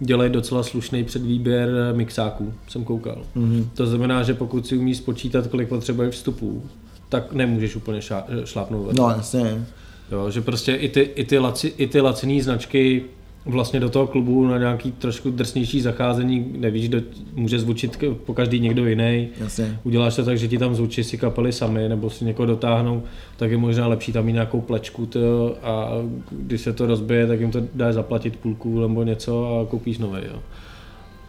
[0.00, 3.22] dělají docela slušný předvýběr mixáků, jsem koukal.
[3.36, 3.64] Mm-hmm.
[3.74, 6.62] To znamená, že pokud si umíš spočítat, kolik potřebuje vstupů,
[7.08, 8.00] tak nemůžeš úplně
[8.44, 8.98] šlápnout.
[8.98, 9.66] No jasně.
[10.12, 13.04] Jo, že prostě i ty, i ty, laci, i ty laciné značky
[13.46, 16.98] vlastně do toho klubu na nějaký trošku drsnější zacházení, nevíš, kdo
[17.34, 19.28] může zvučit po každý někdo jiný.
[19.40, 19.78] Jasně.
[19.84, 23.02] Uděláš to tak, že ti tam zvučí si kapely sami, nebo si někoho dotáhnou,
[23.36, 25.90] tak je možná lepší tam mít nějakou plečku to, a
[26.30, 30.22] když se to rozbije, tak jim to dá zaplatit půlku nebo něco a koupíš nové.
[30.32, 30.38] Jo.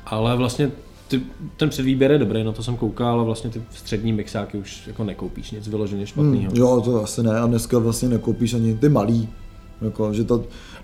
[0.06, 0.72] Ale vlastně
[1.08, 1.22] ty,
[1.58, 5.04] ten předvýběr je dobrý, na to jsem koukal, ale vlastně ty střední mixáky už jako
[5.04, 6.52] nekoupíš nic vyloženě špatného.
[6.52, 9.30] Hmm, jo, to asi ne, a dneska vlastně nekoupíš ani ty malý.
[9.82, 10.40] Jako, že ta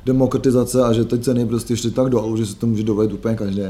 [0.06, 3.36] demokratizace a že ty ceny prostě šly tak dolů, že se to může dovolit úplně
[3.36, 3.62] každý.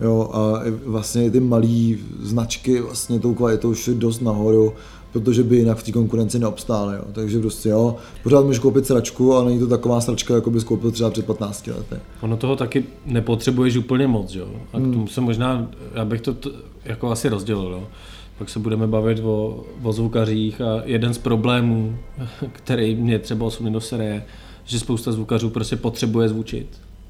[0.00, 4.72] Jo, a vlastně ty malé značky vlastně tou kvalitou šly dost nahoru,
[5.12, 6.96] protože by jinak v té konkurenci neobstály.
[6.96, 7.02] Jo.
[7.12, 10.90] Takže prostě jo, pořád můžeš koupit sračku, ale není to taková sračka, jako bys koupil
[10.90, 11.96] třeba před 15 lety.
[12.20, 14.48] Ono toho taky nepotřebuješ úplně moc, jo.
[14.72, 14.92] A k hmm.
[14.92, 16.50] tomu se možná, já bych to t-
[16.84, 17.88] jako asi rozdělil, jo.
[18.38, 21.96] Pak se budeme bavit o, o zvukařích a jeden z problémů,
[22.52, 24.24] který mě třeba osobně dosere, je,
[24.64, 26.66] že spousta zvukařů prostě potřebuje zvučit.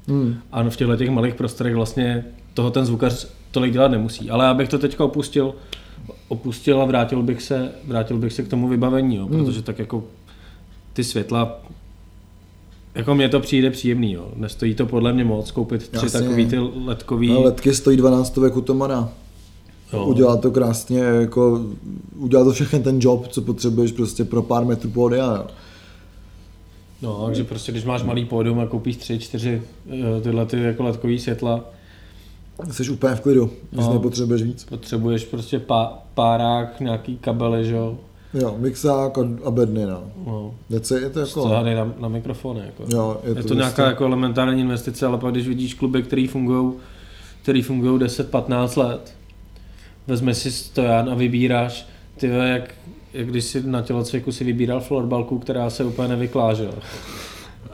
[0.07, 0.35] Hmm.
[0.51, 4.29] A v těchto těch malých prostorech vlastně toho ten zvukař tolik dělat nemusí.
[4.29, 5.55] Ale já bych to teďka opustil,
[6.27, 9.45] opustil a vrátil bych se, vrátil bych se k tomu vybavení, jo, hmm.
[9.45, 10.03] protože tak jako
[10.93, 11.61] ty světla
[12.95, 14.27] jako mně to přijde příjemný, jo.
[14.35, 16.19] Nestojí to podle mě moc koupit tři Jasně.
[16.19, 17.29] takový ty ledkový...
[17.29, 19.09] No, ledky stojí 12 u Tomana.
[19.93, 20.05] Jo.
[20.05, 21.61] Udělá to krásně, jako
[22.17, 25.45] udělá to všechny ten job, co potřebuješ prostě pro pár metrů pódia, jo.
[27.01, 30.83] No, takže prostě když máš malý pódium a koupíš tři, čtyři eh, tyhle ty jako
[30.83, 31.63] ledkový světla,
[32.71, 34.63] Jsi úplně v klidu, když no, nepotřebuješ víc.
[34.63, 37.97] Potřebuješ prostě pá, párák, nějaký kabely, že jo?
[38.33, 40.03] Jo, mixák a, a bedny, no.
[40.25, 40.55] no.
[40.69, 41.41] Dece, je to jako...
[41.41, 42.83] Stahany na, na mikrofony, jako.
[42.95, 46.27] Jo, je, je to, to nějaká jako elementární investice, ale pak když vidíš kluby, který
[46.27, 46.73] fungují
[47.41, 49.15] který fungují 10-15 let,
[50.07, 51.87] vezmeš si stojan a vybíráš,
[52.17, 52.75] ty jak
[53.13, 56.73] když si na tělocviku si vybíral florbalku, která se úplně nevyklá, že jo.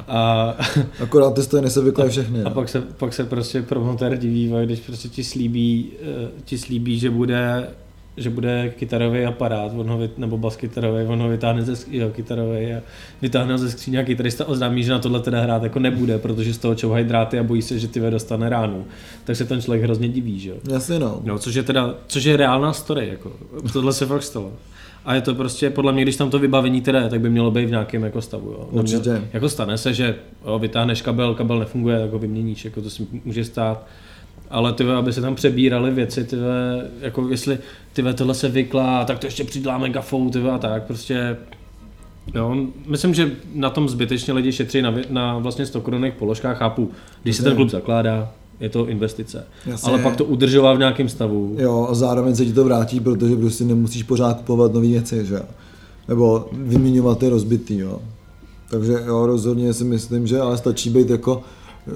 [0.08, 0.56] A,
[1.04, 2.44] Akorát ty stojny se vyklají všechny.
[2.44, 7.00] A pak se, pak se prostě promotér diví, když prostě ti slíbí, eh, ti slíbí,
[7.00, 7.68] že bude
[8.18, 12.74] že bude kytarový aparát, on ho, nebo bas kytarový, on ho vytáhne ze, jo, kytarový
[12.74, 12.82] a
[13.22, 16.58] vytáhne ze skříně a kytarista oznámí, že na tohle teda hrát jako nebude, protože z
[16.58, 18.86] toho čouhají dráty a bojí se, že ty dostane ránu.
[19.24, 20.56] Tak se ten člověk hrozně diví, že jo.
[20.72, 21.22] Jasně no.
[21.24, 21.40] no.
[21.40, 23.32] což je teda, což je reálná story, jako.
[23.74, 24.54] Tohle se fakt stalo.
[25.08, 27.52] A je to prostě, podle mě, když tam to vybavení teda je, tak by mělo
[27.52, 28.52] být v nějakém jako stavu.
[28.52, 28.68] Jo.
[28.72, 29.10] Určitě.
[29.10, 32.90] Neměl, jako stane se, že jo, vytáhneš kabel, kabel nefunguje, tak ho vyměníš, jako to
[32.90, 33.88] si může stát.
[34.50, 36.36] Ale ty, aby se tam přebíraly věci, ty,
[37.02, 37.58] jako jestli
[37.94, 41.38] ty tohle se vyklá, tak to ještě přidláme gafou, ty a tak, prostě
[42.36, 42.56] Jo,
[42.86, 46.92] myslím, že na tom zbytečně lidi šetří na, na vlastně 100 korunech položkách, chápu,
[47.24, 49.46] když se ten klub zakládá, je to investice.
[49.66, 49.92] Jasně.
[49.92, 51.56] Ale pak to udržovat v nějakém stavu.
[51.60, 55.36] Jo, a zároveň se ti to vrátí, protože prostě nemusíš pořád kupovat nové věci, že
[55.36, 55.44] jo.
[56.08, 58.00] Nebo vyměňovat ty rozbitý, jo.
[58.70, 61.42] Takže jo, rozhodně si myslím, že ale stačí být jako
[61.88, 61.92] eh,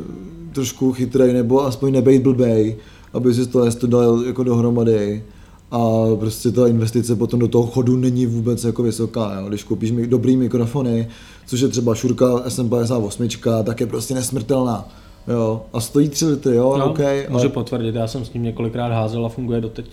[0.54, 2.76] trošku chytrej, nebo aspoň nebejt blbej,
[3.14, 5.24] aby si to, to dal jako dohromady
[5.72, 9.40] a prostě ta investice potom do toho chodu není vůbec jako vysoká.
[9.40, 9.48] Jo.
[9.48, 11.08] Když koupíš mi dobrý mikrofony,
[11.48, 14.90] což je třeba Šurka SM58, tak je prostě nesmrtelná.
[15.28, 15.62] Jo.
[15.74, 17.50] A stojí 3 litry, jo, No, okay, můžu ale...
[17.50, 19.86] potvrdit, já jsem s ním několikrát házel a funguje doteď.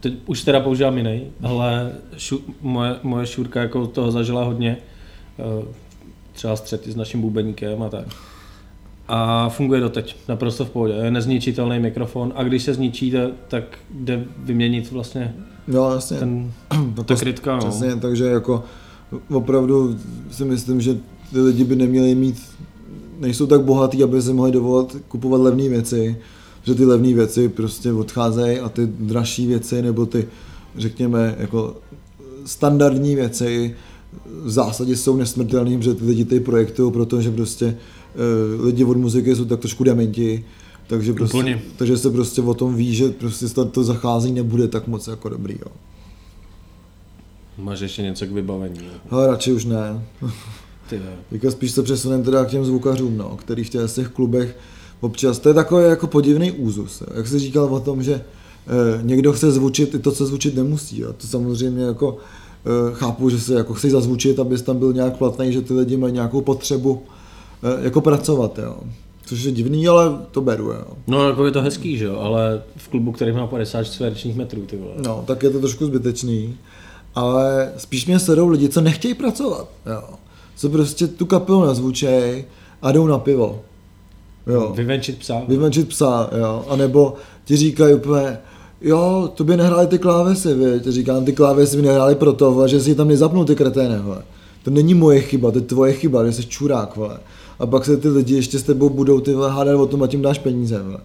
[0.00, 4.76] Teď už teda používám jiný, ale šu, moje, moje šurka jako toho zažila hodně.
[5.38, 5.64] eh,
[6.32, 8.04] Třeba střety s naším bubeníkem a tak.
[9.08, 10.94] A funguje doteď, naprosto v pohodě.
[10.94, 15.34] Je nezničitelný mikrofon a když se zničí, ta- tak jde vyměnit vlastně
[15.68, 16.18] Jo, jasně.
[16.18, 16.52] ten,
[16.96, 17.52] No ta krytka.
[17.52, 17.58] No.
[17.58, 18.64] Přesně, takže jako
[19.32, 19.96] opravdu
[20.30, 20.94] si myslím, že
[21.32, 22.42] ty lidi by neměli mít,
[23.20, 26.16] nejsou tak bohatí, aby si mohli dovolit kupovat levné věci,
[26.62, 30.28] že ty levné věci prostě odcházejí a ty dražší věci nebo ty,
[30.76, 31.76] řekněme, jako
[32.44, 33.76] standardní věci
[34.42, 39.36] v zásadě jsou nesmrtelné, protože ty lidi ty projektují, protože prostě eh, lidi od muziky
[39.36, 40.44] jsou tak trošku dementi,
[40.86, 41.62] takže, prostě, Úplně.
[41.76, 45.28] takže se prostě o tom ví, že prostě to, to zacházení nebude tak moc jako
[45.28, 45.54] dobrý.
[45.54, 45.72] Jo.
[47.58, 48.80] Máš ještě něco k vybavení.
[49.10, 50.04] Ale radši už ne.
[50.90, 51.00] Ty.
[51.30, 54.56] Teďka spíš se přesuneme teda k těm zvukařům, no, který v těch, klubech
[55.00, 59.32] občas, to je takový jako podivný úzus, jak jsi říkal o tom, že eh, někdo
[59.32, 61.12] chce zvučit i to, co zvučit nemusí, jo.
[61.12, 65.52] to samozřejmě jako eh, chápu, že se jako chci zazvučit, abys tam byl nějak platný,
[65.52, 67.02] že ty lidi mají nějakou potřebu
[67.62, 68.76] eh, jako pracovat, jo.
[69.26, 70.84] což je divný, ale to beru, jo.
[71.06, 74.62] No jako je to hezký, že jo, ale v klubu, který má 50 čtverečních metrů,
[74.66, 74.94] ty vole.
[75.04, 76.56] No, tak je to trošku zbytečný,
[77.14, 80.02] ale spíš mě sedou lidi, co nechtějí pracovat, jo.
[80.60, 82.44] Co prostě tu kapelu nazvučej
[82.82, 83.60] a jdou na pivo.
[84.46, 84.72] Jo.
[84.76, 85.42] Vyvenčit psa.
[85.48, 88.38] vyvenčit psa, jo, a nebo ti říkají úplně,
[88.80, 90.82] jo, to by nehráli ty klávesy, viď?
[90.86, 94.22] říkám, ty klávesy by nehráli proto, vole, že si tam nezapnul ty kreténe, vole.
[94.62, 97.18] To není moje chyba, to je tvoje chyba, že jsi čurák, vole.
[97.58, 100.06] A pak se ty lidi ještě s tebou budou ty vole, hádat o tom a
[100.06, 101.00] tím dáš peníze, vole.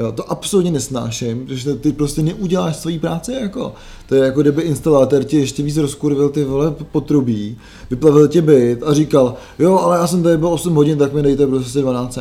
[0.00, 3.74] Jo, to absolutně nesnáším, protože ty prostě neuděláš svoji práci jako.
[4.08, 7.58] To je jako kdyby instalátor ti ještě víc rozkurvil ty vole potrubí,
[7.90, 11.22] vyplavil tě byt a říkal, jo, ale já jsem tady byl 8 hodin, tak mi
[11.22, 12.18] dejte prostě 12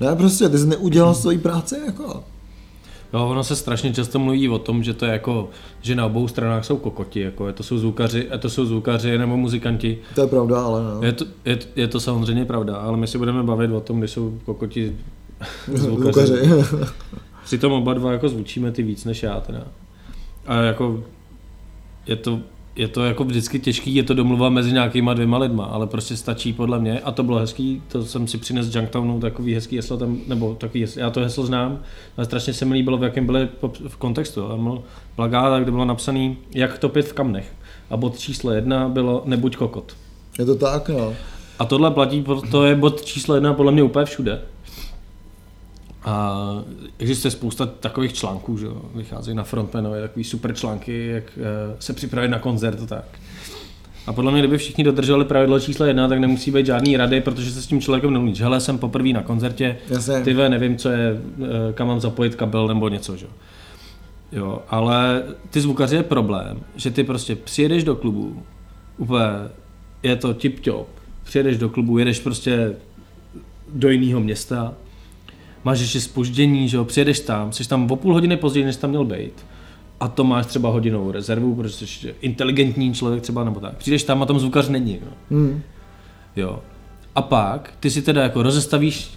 [0.00, 2.22] Ne, prostě, ty jsi neudělal svoji práci jako.
[3.12, 5.48] No, ono se strašně často mluví o tom, že to je jako,
[5.80, 9.98] že na obou stranách jsou kokoti, jako to jsou zvukaři, to jsou zvukaři nebo muzikanti.
[10.14, 11.02] To je pravda, ale no.
[11.02, 14.10] Je to, je, je to samozřejmě pravda, ale my si budeme bavit o tom, když
[14.10, 14.96] jsou kokoti
[15.74, 16.34] Zvukaři.
[17.44, 19.62] Přitom oba dva jako zvučíme ty víc než já teda.
[20.46, 21.04] A jako
[22.06, 22.40] je to,
[22.76, 26.52] je to jako vždycky těžký, je to domluva mezi nějakýma dvěma lidma, ale prostě stačí
[26.52, 29.96] podle mě a to bylo hezký, to jsem si přines z Junktownu, takový hezký heslo
[29.96, 31.78] tam, nebo takový heslo, já to heslo znám,
[32.16, 33.48] ale strašně se mi líbilo, v jakém byly
[33.88, 34.48] v kontextu.
[34.48, 34.82] Tam byl
[35.16, 37.52] plagát, kde bylo napsaný, jak topit v kamnech.
[37.90, 39.96] A bod číslo jedna bylo nebuď kokot.
[40.38, 41.14] Je to tak, no.
[41.58, 44.40] A tohle platí, to je bod číslo jedna podle mě úplně všude.
[46.04, 46.38] A
[46.98, 51.92] existuje spousta takových článků, že jo, vycházejí na frontmanovi, takový super články, jak eh, se
[51.92, 53.04] připravit na koncert a tak.
[54.06, 57.50] A podle mě, kdyby všichni dodrželi pravidlo číslo jedna, tak nemusí být žádný rady, protože
[57.50, 58.40] se s tím člověkem nemluvíš.
[58.40, 59.76] Hele, jsem poprvé na koncertě,
[60.24, 63.32] ty nevím, co je, eh, kam mám zapojit kabel nebo něco, že jo.
[64.32, 68.42] Jo, ale ty zvukaři je problém, že ty prostě přijedeš do klubu,
[68.98, 69.24] úplně
[70.02, 70.88] je to tip top,
[71.24, 72.76] přijedeš do klubu, jedeš prostě
[73.72, 74.74] do jiného města,
[75.64, 78.90] máš ještě spoždění, že jo, přijedeš tam, jsi tam o půl hodiny později, než tam
[78.90, 79.46] měl být.
[80.00, 83.76] A to máš třeba hodinovou rezervu, protože jsi inteligentní člověk třeba nebo tak.
[83.76, 84.98] Přijdeš tam a tam zvukař není.
[85.04, 85.38] No.
[85.38, 85.62] Hmm.
[86.36, 86.58] Jo.
[87.14, 89.10] A pak ty si teda jako rozestavíš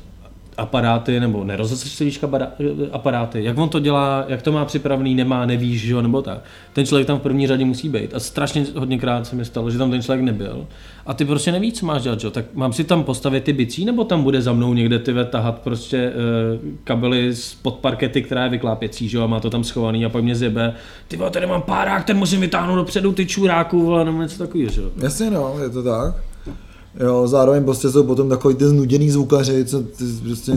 [0.58, 2.52] aparáty nebo nerozestavíš kabara-
[2.92, 6.44] aparáty, jak on to dělá, jak to má připravený, nemá, nevíš, že jo, nebo tak.
[6.74, 8.14] Ten člověk tam v první řadě musí být.
[8.14, 10.68] A strašně hodněkrát se mi stalo, že tam ten člověk nebyl.
[11.06, 12.32] A ty prostě nevíš, co máš dělat, že jo.
[12.32, 15.60] Tak mám si tam postavit ty bicí, nebo tam bude za mnou někde ty tahat
[15.60, 19.64] prostě uh, kabely z pod parkety, která je vyklápěcí, že jo, a má to tam
[19.64, 20.74] schovaný a pak mě zjebe,
[21.08, 24.72] ty vole, tady mám párák, ten musím vytáhnout dopředu, ty čuráku, vole, nebo něco takového,
[24.72, 24.92] že jo.
[24.98, 26.35] Jasně no, je to tak.
[27.00, 30.52] Jo, zároveň prostě jsou potom takový ty znuděný zvukaři, co ty prostě,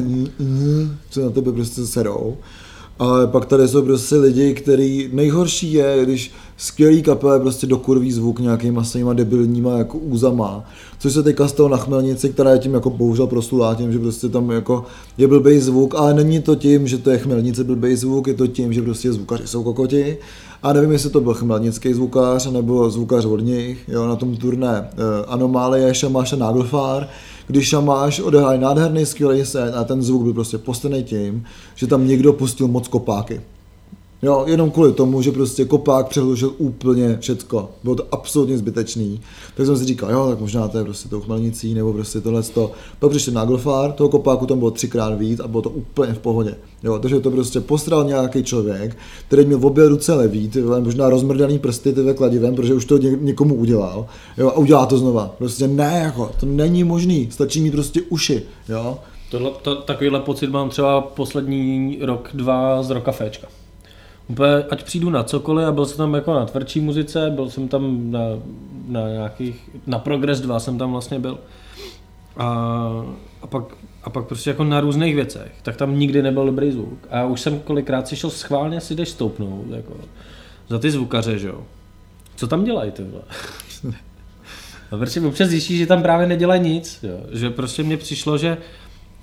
[1.11, 2.36] co na tebe prostě serou.
[2.99, 8.12] Ale pak tady jsou prostě lidi, který nejhorší je, když skvělý kapele, prostě do kurví
[8.12, 10.64] zvuk nějakýma svýma debilníma jako úzama,
[10.99, 14.28] což se teďka stalo na Chmelnici, která je tím jako bohužel proslulá tím, že prostě
[14.28, 14.84] tam jako
[15.18, 18.47] je blbý zvuk, ale není to tím, že to je Chmelnice blbý zvuk, je to
[18.47, 20.16] tím, že prostě zvukaři jsou kokoti.
[20.63, 24.81] A nevím, jestli to byl chmelnický zvukář nebo zvukař od nich, jo, na tom turné
[24.81, 27.09] uh, Anomálie Šamáša Nagelfár,
[27.47, 31.45] když Šamáš odehrál nádherný skvělý set a ten zvuk byl prostě postavený tím,
[31.75, 33.41] že tam někdo pustil moc kopáky.
[34.23, 37.71] Jo, jenom kvůli tomu, že prostě kopák přehlušil úplně všecko.
[37.83, 39.21] Bylo to absolutně zbytečný.
[39.57, 42.43] Tak jsem si říkal, jo, tak možná to je prostě tou chmelnicí, nebo prostě tohle.
[42.99, 46.55] Pak přišel Nagelfár, toho kopáku tam bylo třikrát víc a bylo to úplně v pohodě.
[46.83, 48.97] Jo, takže to prostě postral nějaký člověk,
[49.27, 50.51] který měl v obě ruce levý,
[50.81, 54.07] možná rozmrdaný prsty ty kladivem, protože už to někomu udělal.
[54.39, 55.35] Jo, a udělá to znova.
[55.39, 57.29] Prostě ne, jako, to není možný.
[57.31, 58.43] Stačí mít prostě uši.
[58.69, 58.99] Jo.
[59.31, 63.49] Tohle, to, takovýhle pocit mám třeba poslední rok, dva z roka Féčka.
[64.29, 67.68] Úplně, ať přijdu na cokoliv a byl jsem tam jako na tvrdší muzice, byl jsem
[67.68, 68.20] tam na,
[68.89, 71.39] na nějakých, na Progress 2 jsem tam vlastně byl.
[72.37, 72.47] A,
[73.43, 73.64] a pak
[74.09, 77.09] a pak prostě jako na různých věcech, tak tam nikdy nebyl dobrý zvuk.
[77.11, 79.97] A už jsem kolikrát si šel schválně si jdeš stoupnout, jako,
[80.68, 81.62] za ty zvukaře, že jo.
[82.37, 83.22] Co tam dělají ty vole?
[84.91, 87.20] A prostě občas zjistíš, že tam právě nedělají nic, jo.
[87.33, 88.57] že prostě mně přišlo, že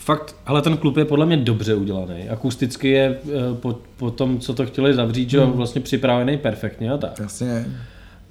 [0.05, 2.29] fakt, ale ten klub je podle mě dobře udělaný.
[2.29, 5.51] Akusticky je eh, po, po tom, co to chtěli zavřít, že hmm.
[5.51, 7.19] vlastně připravený perfektně a tak.
[7.19, 7.65] Jasně.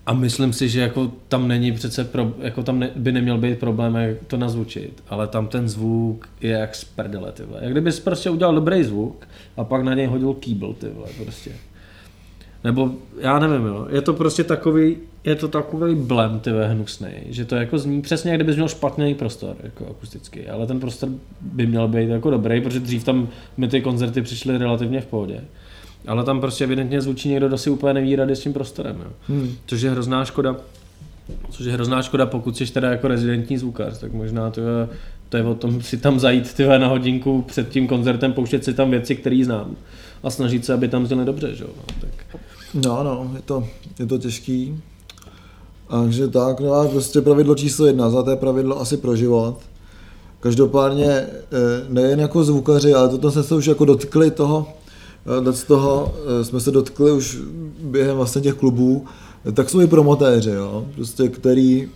[0.07, 3.59] A myslím si, že jako tam není přece, pro, jako tam ne, by neměl být
[3.59, 7.61] problém jak to nazvučit, ale tam ten zvuk je jak z prdele, ty vole.
[7.62, 11.51] Jak kdybys prostě udělal dobrý zvuk a pak na něj hodil kýbl, ty vole, prostě.
[12.65, 13.87] Nebo, já nevím, jo.
[13.91, 18.31] je to prostě takový, je to takový blem, ty hnusný, že to jako zní přesně,
[18.31, 21.09] jak kdybys měl špatný prostor, jako akusticky, ale ten prostor
[21.41, 25.41] by měl být jako dobrý, protože dřív tam mi ty koncerty přišly relativně v pohodě.
[26.07, 28.97] Ale tam prostě evidentně zvučí někdo, kdo si úplně neví rady s tím prostorem.
[29.05, 29.11] Jo.
[29.29, 29.55] Hmm.
[29.67, 30.57] Což je hrozná škoda.
[31.51, 34.89] Což je hrozná škoda, pokud jsi teda jako rezidentní zvukař, tak možná to je,
[35.29, 38.75] to je o tom si tam zajít tyhle na hodinku před tím koncertem, pouštět si
[38.75, 39.77] tam věci, které znám
[40.25, 41.55] a snažit se, aby tam zněly dobře.
[41.55, 41.65] Že?
[41.65, 42.41] No, tak.
[42.75, 43.64] No, no, je to,
[43.99, 44.83] je to těžký.
[45.91, 49.59] Takže tak, no a prostě pravidlo číslo jedna, za je pravidlo asi pro život.
[50.41, 51.29] Každopádně eh,
[51.89, 54.66] nejen jako zvukaři, ale toto se už jako dotkli toho,
[55.27, 57.39] Eh, z toho eh, jsme se dotkli už
[57.83, 59.05] během vlastně těch klubů,
[59.53, 61.89] tak jsou i promotéři, jo, prostě, který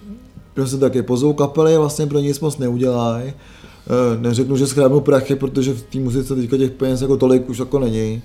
[0.54, 3.32] prostě taky pozvou kapely, vlastně pro nic moc neudělají.
[4.20, 7.78] Neřeknu, že schrábnou prachy, protože v té muzice teďka těch peněz jako tolik už jako
[7.78, 8.22] není.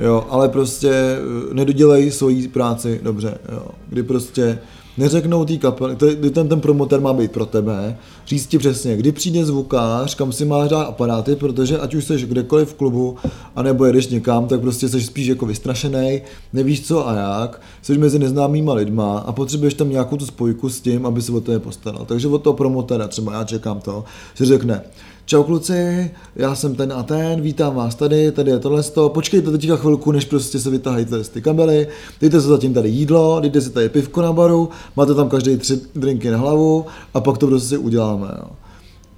[0.00, 1.18] Jo, ale prostě
[1.52, 3.66] nedodělají svoji práci dobře, jo.
[3.88, 4.58] Kdy prostě
[4.98, 9.12] neřeknou té kapely, kdy ten, ten promoter má být pro tebe, říct ti přesně, kdy
[9.12, 13.16] přijde zvukář, kam si máš dát aparáty, protože ať už jsi kdekoliv v klubu,
[13.56, 16.22] anebo jedeš někam, tak prostě jsi spíš jako vystrašený,
[16.52, 20.80] nevíš co a jak, jsi mezi neznámýma lidma a potřebuješ tam nějakou tu spojku s
[20.80, 22.04] tím, aby se o to je postaral.
[22.04, 24.82] Takže od toho promotera třeba já čekám to, že řekne,
[25.26, 29.08] Čau kluci, já jsem ten a ten, vítám vás tady, tady je tohle sto.
[29.08, 31.88] Počkejte teďka chvilku, než prostě se vytahají ty kabely,
[32.20, 35.80] dejte si zatím tady jídlo, dejte si tady pivko na baru, máte tam každý tři
[35.94, 38.28] drinky na hlavu a pak to prostě si uděláme.
[38.38, 38.48] Jo.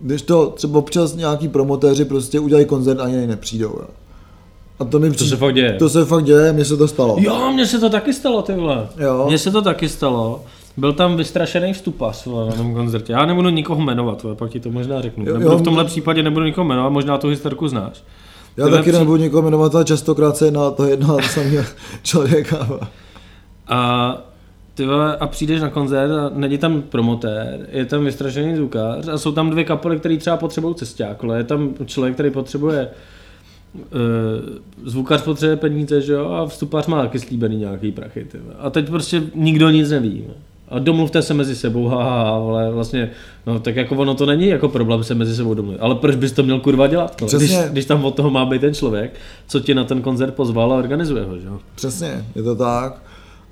[0.01, 3.69] Když to třeba občas nějaký promotéři prostě udělají koncert a ani nepřijdou.
[3.69, 3.87] Jo.
[4.79, 5.73] A to mi přijde, to se fakt děje.
[5.73, 7.17] To se fakt děje, mně se to stalo.
[7.19, 8.89] Jo, mně se to taky stalo, ty vole.
[8.99, 9.25] Jo.
[9.29, 10.45] Mně se to taky stalo.
[10.77, 13.13] Byl tam vystrašený vstupas na tom koncertě.
[13.13, 15.25] Já nebudu nikoho jmenovat, ale pak ti to možná řeknu.
[15.27, 18.05] Jo, nebudu jo, v tomhle případě nebudu nikoho jmenovat, možná tu historku znáš.
[18.57, 18.99] Já Tyhle taky při...
[18.99, 21.65] nebudu nikoho jmenovat, ale častokrát se na to jedno a samého
[22.03, 22.69] člověka.
[23.69, 24.19] A
[24.75, 29.19] ty vole, a přijdeš na koncert a není tam promotér, je tam vystrašený zvukář a
[29.19, 32.89] jsou tam dvě kapely, které třeba potřebují cesták, ale je tam člověk, který potřebuje
[33.75, 33.81] uh,
[34.85, 38.89] zvukař potřebuje peníze, že jo, a vstupář má taky slíbený nějaký prachy, ty A teď
[38.89, 40.25] prostě nikdo nic neví.
[40.69, 43.11] A domluvte se mezi sebou, haha, ale vlastně,
[43.47, 45.79] no tak jako ono to není jako problém se mezi sebou domluvit.
[45.79, 47.21] Ale proč bys to měl kurva dělat?
[47.21, 47.27] No?
[47.37, 49.15] Když, když, tam od toho má být ten člověk,
[49.49, 51.59] co ti na ten koncert pozval a organizuje ho, že jo?
[51.75, 53.03] Přesně, je to tak.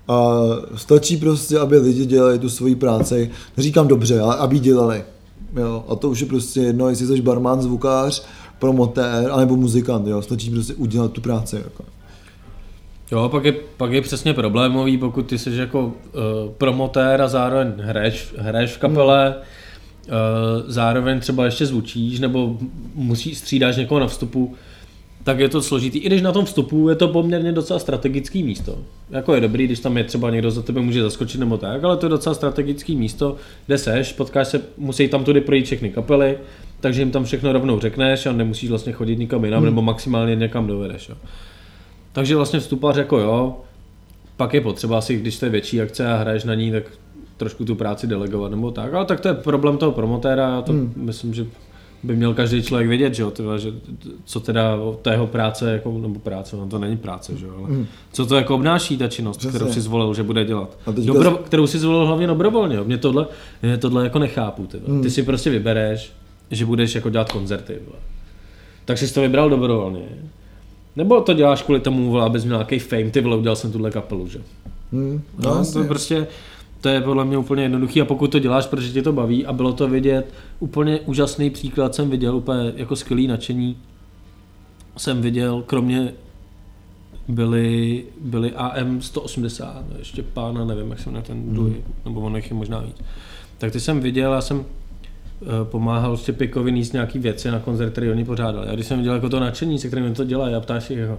[0.08, 0.32] A
[0.76, 5.04] stačí prostě, aby lidi dělali tu svoji práci, neříkám dobře, ale aby dělali.
[5.56, 8.24] Jo, a to už je prostě jedno, jestli jsi barman, zvukář,
[8.58, 11.56] promotér, anebo muzikant, jo, stačí prostě udělat tu práci.
[11.56, 11.84] Jako.
[13.14, 15.92] Jo, pak je, pak je přesně problémový, pokud ty jsi jako uh,
[16.58, 19.36] promotér a zároveň hraješ, hraješ v kapele, hmm.
[20.08, 22.58] uh, zároveň třeba ještě zvučíš, nebo
[22.94, 24.54] musí střídáš někoho na vstupu,
[25.24, 25.98] tak je to složitý.
[25.98, 28.78] I když na tom vstupu je to poměrně docela strategický místo.
[29.10, 31.96] Jako je dobrý, když tam je třeba někdo za tebe může zaskočit nebo tak, ale
[31.96, 33.36] to je docela strategický místo,
[33.66, 36.38] kde seš, potkáš se, musí tam tudy projít všechny kapely,
[36.80, 39.66] takže jim tam všechno rovnou řekneš a nemusíš vlastně chodit nikam jinam, hmm.
[39.66, 41.08] nebo maximálně někam dovedeš.
[41.08, 41.16] Jo.
[42.14, 43.56] Takže vlastně vstupař jako jo,
[44.36, 46.82] pak je potřeba asi, když to je větší akce a hraješ na ní, tak
[47.36, 50.92] trošku tu práci delegovat nebo tak, ale tak to je problém toho promotéra, to hmm.
[50.96, 51.46] myslím, že
[52.02, 53.72] by měl každý člověk vědět, že, jo, teda, že
[54.24, 57.68] co teda té jeho práce, jako, nebo práce, no to není práce, že jo, ale
[57.68, 57.86] hmm.
[58.12, 59.58] co to jako obnáší ta činnost, Přesně.
[59.58, 60.78] kterou si zvolil, že bude dělat.
[61.04, 61.36] Dobro, to...
[61.36, 63.26] kterou si zvolil hlavně dobrovolně, mě tohle,
[63.62, 64.66] mě tohle jako nechápu.
[64.66, 65.02] Ty, hmm.
[65.02, 66.12] ty si prostě vybereš,
[66.50, 67.78] že budeš jako dělat koncerty.
[68.84, 70.00] Tak jsi to vybral dobrovolně.
[70.96, 74.28] Nebo to děláš kvůli tomu, abys měl nějaký fame, ty vole, udělal jsem tuhle kapelu,
[74.28, 74.40] že?
[74.92, 76.26] Hmm, no, no to je prostě,
[76.80, 79.52] to je podle mě úplně jednoduchý a pokud to děláš, protože tě to baví a
[79.52, 83.76] bylo to vidět, úplně úžasný příklad jsem viděl, úplně jako skvělý nadšení
[84.96, 86.12] jsem viděl, kromě
[87.28, 91.54] byly, byly AM 180, ještě pána, nevím, jak jsem na ten hmm.
[91.54, 92.96] dluhy, nebo ono jich je možná víc.
[93.58, 94.64] Tak ty jsem viděl, já jsem
[95.64, 98.68] pomáhal Štěpikovi níst nějaký věci na koncert, který oni pořádali.
[98.68, 101.18] A když jsem viděl jako to nadšení, se kterým to dělají, a ptáš jeho,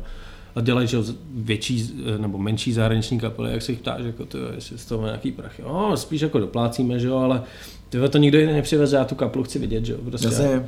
[0.55, 0.97] a dělají že
[1.35, 5.05] větší eh, nebo menší zahraniční kapely, jak se jich ptáš, jako to, jestli z toho
[5.05, 5.61] nějaký prachy.
[5.61, 7.41] No, spíš jako doplácíme, že jo, ale
[7.89, 10.27] tyhle to nikdo jiný nepřiveze, já tu kapelu chci vidět, že jo, prostě.
[10.27, 10.65] Jasně.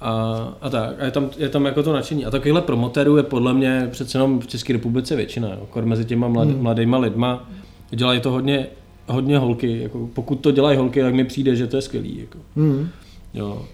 [0.00, 0.12] A,
[0.60, 2.24] a, tak, a je tam, je tam jako to nadšení.
[2.24, 5.82] A takovýhle promotérů je podle mě přece jenom v České republice většina, jo.
[5.84, 6.62] mezi těma mlad, hmm.
[6.62, 7.50] mladýma lidma.
[7.90, 8.66] Dělají to hodně,
[9.06, 9.82] hodně holky.
[9.82, 12.18] Jako, pokud to dělají holky, tak mi přijde, že to je skvělý.
[12.18, 12.38] Jako.
[12.56, 12.88] Hmm.
[13.34, 13.66] Jo.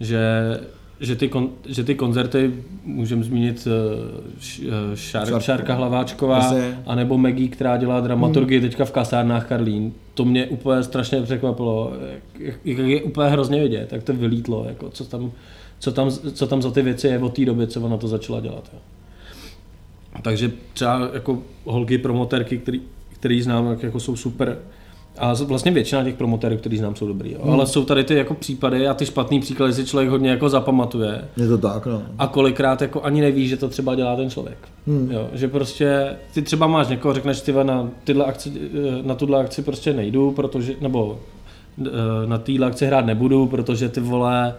[0.00, 0.20] Že
[1.00, 2.54] že ty, kon, že ty koncerty,
[2.84, 6.54] můžeme zmínit uh, Šár, Šár, Šárka Hlaváčková, a
[6.86, 8.68] anebo Maggie, která dělá dramaturgii hmm.
[8.68, 9.92] teďka v kasárnách Karlín.
[10.14, 11.92] To mě úplně strašně překvapilo,
[12.38, 15.32] jak, jak je úplně hrozně vidět, jak to vylítlo, jako co, tam,
[15.78, 18.40] co, tam, co tam za ty věci je od té doby, co ona to začala
[18.40, 18.70] dělat.
[18.72, 18.78] Jo.
[20.22, 22.80] Takže třeba jako holky promotérky, který,
[23.18, 24.58] který znám, jako jsou super
[25.18, 27.32] a vlastně většina těch promotérů, který znám, jsou dobrý.
[27.32, 27.38] Jo.
[27.42, 27.52] Hmm.
[27.52, 31.24] Ale jsou tady ty jako případy a ty špatný příklady si člověk hodně jako zapamatuje.
[31.36, 32.02] Je to tak, no.
[32.18, 34.58] A kolikrát jako ani neví, že to třeba dělá ten člověk.
[34.86, 35.10] Hmm.
[35.12, 38.52] Jo, že prostě ty třeba máš někoho, řekneš ty na, tyhle akci,
[39.02, 41.18] na tuhle akci prostě nejdu, protože, nebo
[41.86, 41.90] eh,
[42.26, 44.54] na téhle akci hrát nebudu, protože ty vole,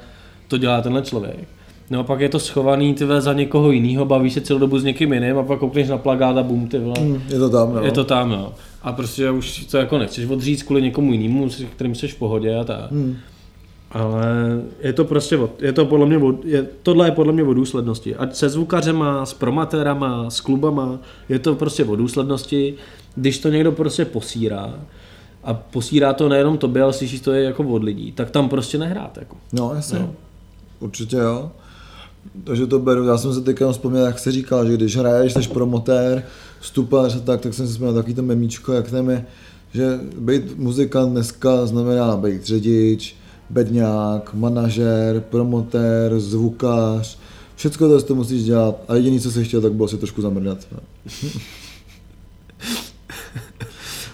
[0.48, 1.48] to dělá tenhle člověk.
[1.90, 4.84] No a pak je to schovaný ty za někoho jiného, bavíš se celou dobu s
[4.84, 7.00] někým jiným a pak koukneš na plagát a bum, ty vole.
[7.00, 7.82] Hmm, je to tam, no.
[7.82, 8.54] Je to tam, no.
[8.82, 12.56] A prostě už to jako nechceš odříct kvůli někomu jinému, s kterým jsi v pohodě
[12.56, 12.92] a tak.
[12.92, 13.16] Hmm.
[13.92, 14.26] Ale
[14.82, 18.16] je to prostě, je to podle mě, je, tohle je podle mě o důslednosti.
[18.16, 22.74] Ať se zvukařema, s promatérama, s klubama, je to prostě o důslednosti.
[23.16, 24.74] Když to někdo prostě posírá,
[25.44, 28.78] a posírá to nejenom tobě, ale slyšíš to je jako od lidí, tak tam prostě
[28.78, 29.18] nehrát.
[29.18, 29.38] Jako.
[29.54, 30.00] No, jasně.
[30.00, 30.14] No.
[30.80, 31.52] Určitě jo.
[32.44, 35.48] Takže to beru, já jsem se teďka vzpomněl, jak se říkal, že když hraješ, jsi
[35.48, 36.24] promotér,
[36.60, 39.26] vstupař a tak, tak jsem si vzpomněl takový to memíčko, jak tam je,
[39.74, 43.16] že být muzikant dneska znamená být řidič,
[43.50, 47.18] bedňák, manažer, promotér, zvukář,
[47.56, 50.58] všechno to, to musíš dělat a jediný, co jsi chtěl, tak bylo si trošku zamrdat.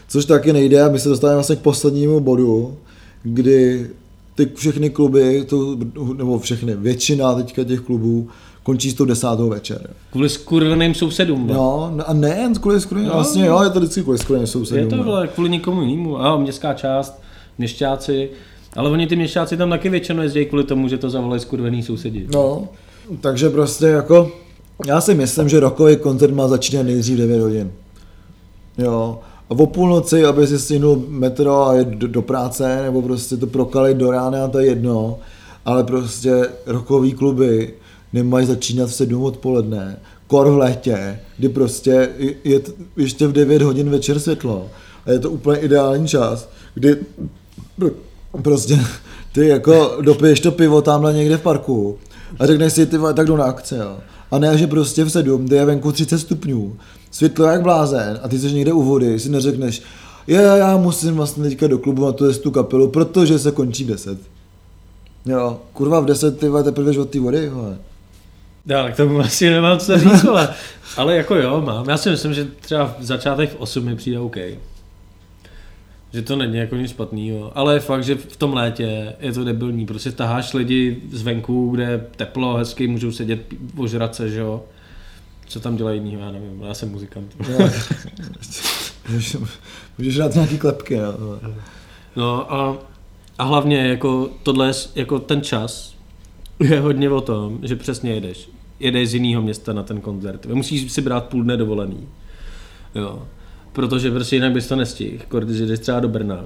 [0.07, 2.77] Což taky nejde a my se dostáváme vlastně k poslednímu bodu,
[3.23, 3.89] kdy
[4.35, 5.77] ty všechny kluby, to,
[6.15, 8.29] nebo všechny, většina teďka těch klubů
[8.63, 9.89] končí s tou desátou večer.
[10.11, 11.47] Kvůli skurveným sousedům.
[11.47, 14.83] No, a ne, kvůli skurveným, no, vlastně jo, je to vždycky kvůli skurveným sousedům.
[14.83, 17.21] Je to vole, kvůli nikomu jinému, a městská část,
[17.57, 18.29] měšťáci,
[18.75, 22.27] ale oni ty měšťáci tam taky většinou jezdí kvůli tomu, že to zavolají skurvený sousedi.
[22.33, 22.67] No,
[23.21, 24.31] takže prostě jako,
[24.87, 27.71] já si myslím, že rokový koncert má začínat nejdřív 9 hodin.
[28.77, 29.19] Jo,
[29.49, 33.47] a o půlnoci, aby si stihnul metro a jít do, do práce, nebo prostě to
[33.47, 35.19] prokalit do rána, to je jedno,
[35.65, 37.73] ale prostě rokový kluby
[38.13, 42.09] nemají začínat v 7 odpoledne, kor v létě, kdy prostě
[42.43, 42.61] je
[42.97, 44.69] ještě v 9 hodin večer světlo.
[45.05, 46.97] A je to úplně ideální čas, kdy
[48.41, 48.79] prostě
[49.31, 51.97] ty jako dopiješ to pivo tamhle někde v parku
[52.39, 53.97] a řekneš si, ty tak jdu na akce, jo.
[54.31, 56.77] A ne, že prostě v 7, kde je venku 30 stupňů,
[57.13, 59.81] světlo jak blázen a ty jsi někde u vody, si neřekneš,
[60.27, 63.87] je, já musím vlastně teďka do klubu na tu, tu kapelu, protože se končí v
[63.87, 64.19] 10.
[65.25, 67.77] Jo, kurva v 10 ty teprve od té vody, hele.
[68.65, 70.53] Já k tomu asi nemám co říct, ale,
[70.97, 71.89] ale jako jo, mám.
[71.89, 74.37] Já si myslím, že třeba v začátek v 8 mi přijde OK.
[76.13, 79.85] Že to není jako nic špatného, ale fakt, že v tom létě je to debilní.
[79.85, 83.39] Prostě taháš lidi zvenku, kde teplo, hezky, můžou sedět,
[83.77, 84.63] ožrat se, že jo.
[85.53, 87.35] Co tam dělají jiného, já nevím, já jsem muzikant.
[89.09, 89.37] můžeš,
[89.97, 91.39] můžeš dát nějaký klepky, no.
[92.15, 92.77] No a,
[93.37, 95.95] a hlavně jako tohle jako ten čas
[96.59, 98.49] je hodně o tom, že přesně jedeš.
[98.79, 100.45] Jedeš z jiného města na ten koncert.
[100.45, 102.07] Musíš si brát půl dne dovolený.
[102.95, 103.27] Jo
[103.73, 106.45] protože prostě jinak bys to nestihl, když jdeš třeba do Brna.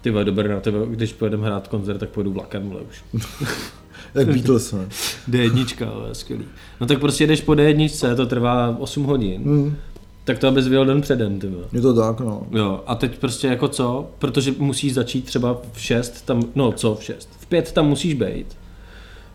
[0.00, 3.04] Ty do Brna, ty když pojedeme hrát koncert, tak pojedu vlakem, ale už.
[4.14, 4.86] Jak Beatles, ne?
[5.30, 6.44] D1, ale skvělý.
[6.80, 9.42] No tak prostě jdeš po D1, to trvá 8 hodin.
[9.44, 9.76] Mm.
[10.24, 11.50] Tak to abys vyjel den předem, ty.
[11.72, 12.46] Je to tak, no.
[12.52, 14.06] Jo, a teď prostě jako co?
[14.18, 17.28] Protože musíš začít třeba v 6, tam, no co v 6?
[17.40, 18.46] V 5 tam musíš být.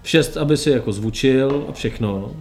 [0.04, 2.32] V 6, aby si jako zvučil a všechno.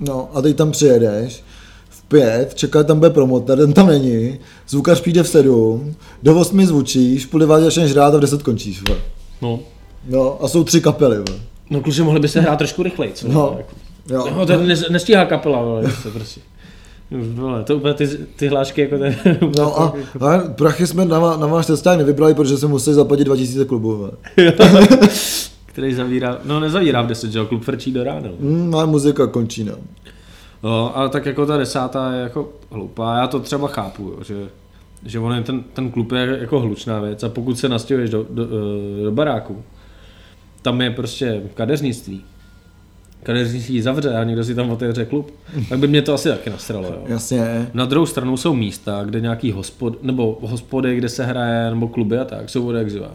[0.00, 1.44] No a teď tam přijedeš,
[1.88, 6.66] v pět, čeká tam bude promotor, ten tam není, zvukař přijde v sedm, do osmi
[6.66, 8.82] zvučíš, půl devátě začneš hrát a v deset končíš.
[8.88, 9.00] Vole.
[9.42, 9.60] No.
[10.08, 11.16] No a jsou tři kapely.
[11.16, 11.40] Vole.
[11.72, 13.28] No kluci mohli by se hrát trošku rychleji, co?
[13.28, 13.54] No.
[13.56, 13.74] Jako.
[14.10, 14.34] Jo.
[14.36, 16.40] No, to ne, nestíhá kapela, ale se prostě.
[17.10, 19.16] Vole, to úplně ty, ty hlášky jako ten...
[19.56, 23.64] No a, a prachy jsme na, na váš cestách nevybrali, protože jsme museli zaplatit 2000
[23.64, 24.10] klubů.
[25.66, 28.28] který zavírá, no nezavírá v 10, že jo, klub frčí do rána.
[28.40, 29.74] Hmm, a muzika končí, no.
[30.62, 34.48] No, ale tak jako ta desátá je jako hloupá, já to třeba chápu, jo, že,
[35.04, 38.26] že on je ten, ten klub je jako hlučná věc a pokud se nastěhuješ do,
[38.30, 39.62] do, eh, do baráku,
[40.62, 42.24] tam je prostě kadeřnictví.
[43.22, 45.34] Kadeřnictví zavře a někdo si tam otevře klub,
[45.68, 47.02] tak by mě to asi taky nastralo, jo.
[47.06, 47.70] Jasně.
[47.74, 52.18] Na druhou stranu jsou místa, kde nějaký hospod, nebo hospody, kde se hraje, nebo kluby
[52.18, 53.10] a tak, jsou odexivá.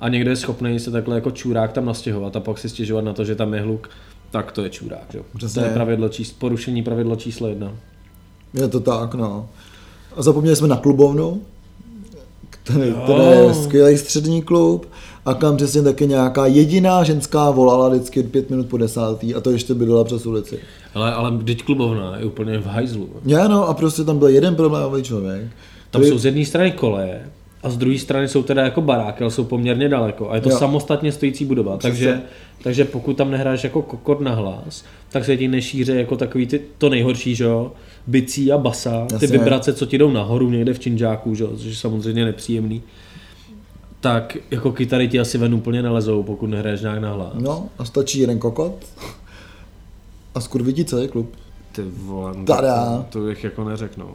[0.00, 3.12] A někdo je schopný se takhle jako čurák tam nastěhovat a pak si stěžovat na
[3.12, 3.90] to, že tam je hluk,
[4.30, 5.06] tak to je čurák.
[5.12, 5.18] Že?
[5.36, 5.62] Přesně.
[5.62, 7.72] To je pravidlo čís, porušení pravidlo číslo jedna.
[8.54, 9.48] Je to tak, no.
[10.16, 11.42] A zapomněli jsme na klubovnu,
[12.50, 13.00] který, Jo.
[13.04, 14.86] který je skvělý střední klub
[15.26, 19.50] a kam přesně taky nějaká jediná ženská volala vždycky pět minut po desátý a to
[19.50, 20.58] ještě bydlela přes ulici.
[20.94, 23.08] Ale, ale teď klubovna je úplně v hajzlu.
[23.26, 25.42] Já no a prostě tam byl jeden problémový člověk.
[25.90, 27.20] Tam který- jsou z jedné strany koleje
[27.62, 30.30] a z druhé strany jsou teda jako baráky, ale jsou poměrně daleko.
[30.30, 30.56] A je to Jo.
[30.58, 31.76] samostatně stojící budova.
[31.76, 32.20] Takže,
[32.62, 36.60] takže pokud tam nehráš jako kokot na hlas, tak se ti nešíře jako takový ty,
[36.78, 37.72] to nejhorší, že jo,
[38.06, 39.28] bicí a basa, ty Jasně.
[39.38, 42.82] vibrace, co ti jdou nahoru někde v činžáku, že jo, což je samozřejmě nepříjemný.
[44.00, 47.32] Tak jako kytary ti asi ven úplně nelezou, pokud nehraješ nějak na hlas.
[47.34, 48.74] No a stačí jeden kokot
[50.34, 51.30] a skurví ti celý klub.
[51.72, 53.04] Ty vole, no Tada.
[53.10, 54.06] to, to bych jako neřekl, no.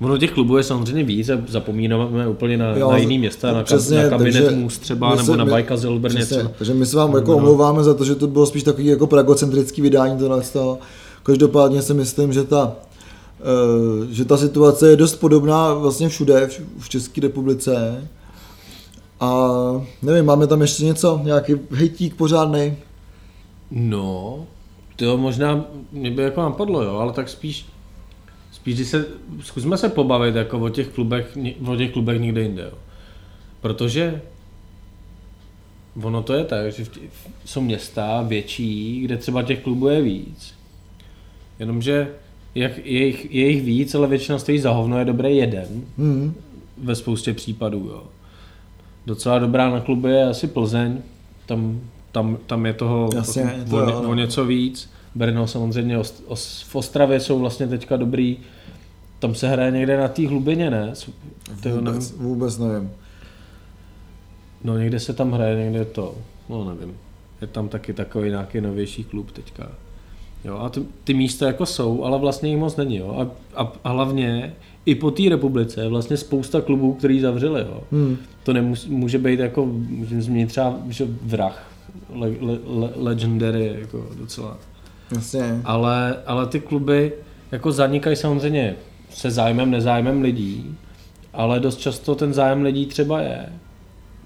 [0.00, 3.62] Ono těch klubů je samozřejmě víc a zapomínáme úplně na, Jo, na jiný města, na,
[3.62, 6.50] přesně, na kabinet takže Můst třeba, my nebo se- na my- Bajkazel Brně Přesně, třeba.
[6.58, 7.36] takže my se vám jako No.
[7.36, 10.78] omlouváme za to, že to bylo spíš takový jako pragocentrický vydání tohle z toho.
[11.22, 12.72] Každopádně si myslím, že ta,
[13.40, 18.04] eh, že ta situace je dost podobná vlastně všude, v- v České republice.
[19.20, 19.46] A
[20.02, 22.76] nevím, máme tam ještě něco, nějaký hejtík pořádný.
[23.70, 24.46] No,
[24.96, 27.66] to možná mě by jako napadlo, jo, ale tak spíš,
[28.52, 29.06] spíš když se,
[29.40, 32.78] zkusme se pobavit jako o těch klubech, o těch klubech někde jinde, jo.
[33.60, 34.22] Protože
[36.02, 37.00] ono to je tak, že v tě,
[37.44, 40.54] jsou města větší, kde třeba těch klubů je víc.
[41.58, 42.08] Jenomže
[42.54, 45.66] jak je jich, je jich víc, ale většina stojí za hovno, je dobrý jeden
[45.98, 46.34] Hmm.
[46.78, 47.78] ve spoustě případů.
[47.78, 48.02] Jo.
[49.06, 50.98] Docela dobrá na kluby je asi Plzeň,
[51.46, 51.80] tam,
[52.12, 54.10] tam, tam je toho Jasně, to o, jo, no.
[54.10, 54.90] o něco víc.
[55.14, 58.36] Brno samozřejmě, Ost- Os- v Ostravě jsou vlastně teďka dobrý,
[59.18, 60.90] tam se hraje někde na té hlubině, ne?
[60.92, 61.10] S-
[61.62, 61.84] tyjo, nevím.
[62.00, 62.90] Vůbec, vůbec nevím.
[64.64, 66.14] No někde se tam hraje, někde to,
[66.48, 66.96] no nevím.
[67.40, 69.68] Je tam taky takový nějaký novější klub teďka.
[70.44, 72.96] Jo, a ty, ty místa jako jsou, ale vlastně jich moc není.
[72.96, 73.16] Jo.
[73.18, 73.30] A,
[73.62, 74.54] a, a hlavně
[74.86, 77.60] i po té republice je vlastně spousta klubů, který zavřeli.
[77.60, 77.80] Jo.
[77.92, 78.16] Hmm.
[78.42, 81.70] To nemus, může být jako, můžeme zmínit třeba že vrah,
[82.14, 84.58] le, le, le, legendary, jako docela.
[85.14, 85.60] Jasně.
[85.64, 87.12] Ale, ale ty kluby
[87.52, 88.76] jako zanikají samozřejmě
[89.10, 90.76] se zájmem, nezájmem lidí,
[91.32, 93.46] ale dost často ten zájem lidí třeba je.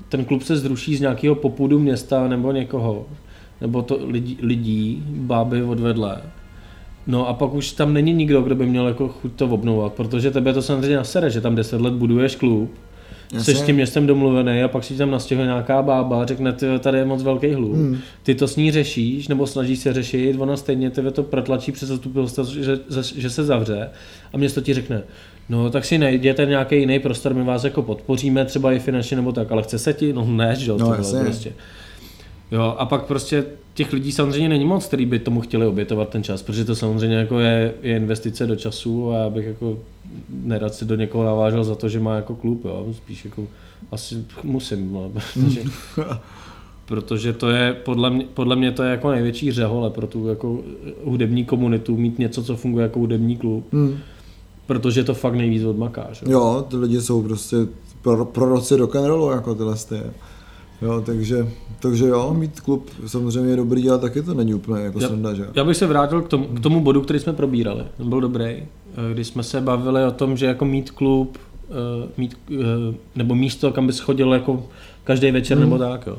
[0.09, 3.07] Ten klub se zruší z nějakého popudu města nebo někoho,
[3.61, 6.23] nebo to lidí, lidí báby odvedle.
[7.07, 10.31] No a pak už tam není nikdo, kdo by měl jako chuť to obnovovat, protože
[10.31, 12.71] tebe to samozřejmě nasere, že tam 10 let buduješ klub,
[13.39, 16.67] jsi s tím městem domluvený a pak si tam nastěhuje nějaká bába a řekne, ty
[16.81, 17.75] tady je moc velký hluk.
[17.75, 17.99] Hmm.
[18.23, 21.89] Ty to s ní řešíš, nebo snažíš se řešit, ona stejně tebe to protlačí přes
[21.89, 22.79] zastupitelstvo, že,
[23.17, 23.91] že se zavře
[24.33, 25.03] a město ti řekne,
[25.49, 29.33] no tak si najděte nějaký jiný prostor, my vás jako podpoříme, třeba i finančně nebo
[29.33, 30.13] tak, ale chce se ti?
[30.13, 31.53] No ne, že jo, No, to bylo prostě.
[32.53, 33.45] Jo, a pak prostě
[33.75, 37.17] těch lidí samozřejmě není moc, který by tomu chtěli obětovat ten čas, protože to samozřejmě
[37.17, 39.79] jako je, je investice do času a já bych jako
[40.45, 43.47] nerad si do někoho navážel za to, že má jako klub, jo, spíš jako
[43.93, 45.63] asi musím, no, protože,
[46.87, 50.61] protože to je, podle mě, podle mě to je jako největší řehole pro tu jako
[51.05, 53.99] hudební komunitu, mít něco, co funguje jako hudební klub, Hmm.
[54.67, 56.23] protože to fakt nejvíc odmakáš.
[56.23, 56.31] Jo.
[56.31, 57.57] Jo, ty lidi jsou prostě
[58.03, 60.01] pro, proroci rock'n'rollu, jako tyhle ty.
[60.83, 61.47] Jo, takže,
[61.81, 65.35] takže jo, mít klub samozřejmě je dobrý, ale taky to není úplně jako Já- sranda,
[65.35, 65.47] že?
[65.55, 67.83] Já bych se vrátil k tomu, k tomu bodu, který jsme probírali.
[67.97, 68.45] Ten byl dobrý.
[68.45, 68.67] Eh,
[69.15, 71.39] Když jsme se bavili o tom, že jako mít klub,
[71.71, 72.55] eh, mít, eh,
[73.17, 74.67] nebo místo, kam bys chodil jako
[75.05, 75.67] každý večer Hmm.
[75.67, 76.07] nebo tak.
[76.07, 76.17] Jo.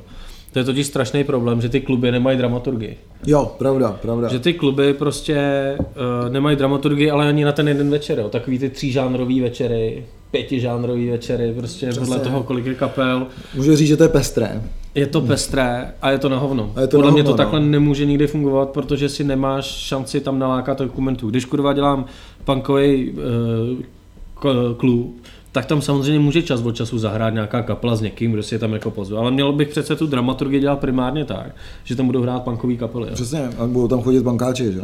[0.54, 2.98] To je totiž strašný problém, že ty kluby nemají dramaturgii.
[3.28, 4.28] Jo, pravda, pravda.
[4.28, 5.38] Že ty kluby prostě
[5.80, 8.20] uh, nemají dramaturgii, ale ani na ten jeden večer.
[8.20, 8.30] Jo.
[8.30, 12.06] Takový ty třížánrový večery, pětižánrový večery, prostě Přesně.
[12.06, 13.28] podle toho, kolik je kapel.
[13.56, 14.64] Můžu říct, že to je pestré.
[14.96, 16.72] Je to pestré a je to na hovno.
[16.76, 17.66] A je to Podle na mě hovno, to takhle no.
[17.66, 21.30] nemůže nikdy fungovat, protože si nemáš šanci tam nalákat dokumentů.
[21.30, 22.06] Když kurva dělám
[22.44, 25.22] punkový uh, klub,
[25.52, 28.60] tak tam samozřejmě může čas od času zahrát nějaká kapela s někým, kdo si je
[28.60, 29.18] tam jako pozve.
[29.18, 33.08] Ale měl bych přece tu dramaturgii dělat primárně tak, že tam budou hrát punkový kapely.
[33.08, 33.14] Jo.
[33.14, 34.82] Přesně, a budou tam chodit bankáči, že?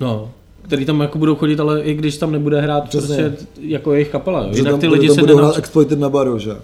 [0.00, 0.30] No,
[0.68, 3.16] který tam jako budou chodit, ale i když tam nebude hrát Přesně.
[3.16, 4.42] prostě jako jejich kapela.
[4.42, 4.48] Jo.
[4.52, 6.56] Že Jinak tam, ty lidi tam se budou hrát exploited na baru, že?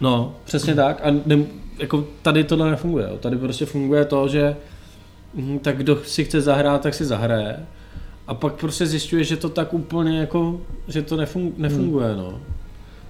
[0.00, 1.00] No, přesně tak.
[1.04, 1.44] A ne,
[1.78, 3.06] jako tady tohle nefunguje.
[3.10, 3.16] Jo.
[3.20, 4.56] Tady prostě funguje to, že
[5.34, 7.56] hm, tak kdo si chce zahrát, tak si zahraje.
[8.26, 12.16] A pak prostě zjišťuje, že to tak úplně jako, že to nefung, nefunguje, Hmm.
[12.18, 12.40] no.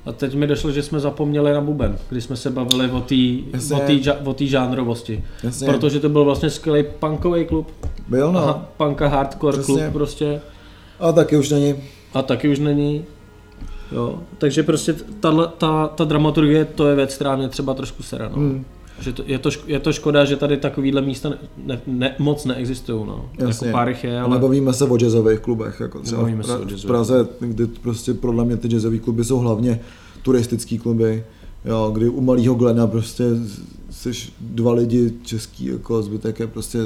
[0.07, 3.15] A teď mi došlo, že jsme zapomněli na buben, když jsme se bavili o té
[3.75, 5.25] o tý, ža- o tý žánrovosti.
[5.45, 5.67] Jasně.
[5.67, 7.73] Protože to byl vlastně skvělý punkový klub.
[8.09, 8.39] Byl, no.
[8.41, 9.75] Aha, punk a hardcore Přesně.
[9.83, 10.41] klub prostě.
[11.01, 11.75] A taky už není.
[12.15, 13.05] A taky už není.
[13.93, 18.29] Jo, takže prostě tahle, ta, ta dramaturgie, to je věc, která mě třeba trošku sere,
[18.29, 18.37] no.
[18.37, 18.65] Hmm.
[19.01, 22.45] Že to, je, to, je to škoda, že tady takovýhle místa ne, ne, ne, moc
[22.45, 23.31] neexistují, no.
[23.39, 23.67] Jasně.
[23.67, 24.21] Jako pár je, Ale...
[24.21, 27.29] ale Nebavíme se o jazzových klubech, jako třeba v, Nebavíme se o pra- v Praze,
[27.41, 29.81] kdy prostě podle mě ty jazzové kluby jsou hlavně
[30.23, 31.25] turistický kluby,
[31.65, 33.25] jo, kdy u malého Glena prostě
[33.91, 36.79] jsi dva lidi český, jako zbytek je prostě,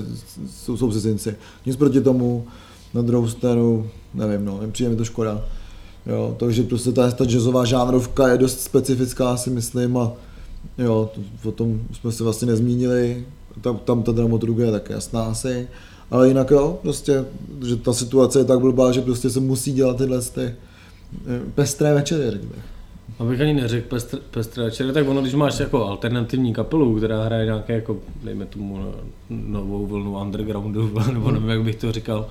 [0.51, 1.37] jsou, jsou cizinci.
[1.67, 2.47] Nic proti tomu,
[2.95, 5.45] na druhou stranu, nevím, no, přijde mi to škoda.
[6.07, 10.12] Jo, takže prostě ta, ta jazzová žánrovka je dost specifická, si myslím, a
[10.79, 13.25] jo, to, o tom jsme se vlastně nezmínili,
[13.61, 15.69] tam, tam ta dramaturgie je tak jasná asi,
[16.11, 17.25] ale jinak jo, prostě,
[17.67, 20.55] že ta situace je tak blbá, že prostě se musí dělat tyhle ty eh,
[21.55, 22.65] pestré večery, řekl bych.
[23.19, 27.45] abych ani neřekl pestr, pestré večery, tak ono, když máš jako alternativní kapelu, která hraje
[27.45, 28.95] nějaké jako, dejme tomu no,
[29.31, 32.29] novou vlnu undergroundu, nebo nevím, jak bych to říkal,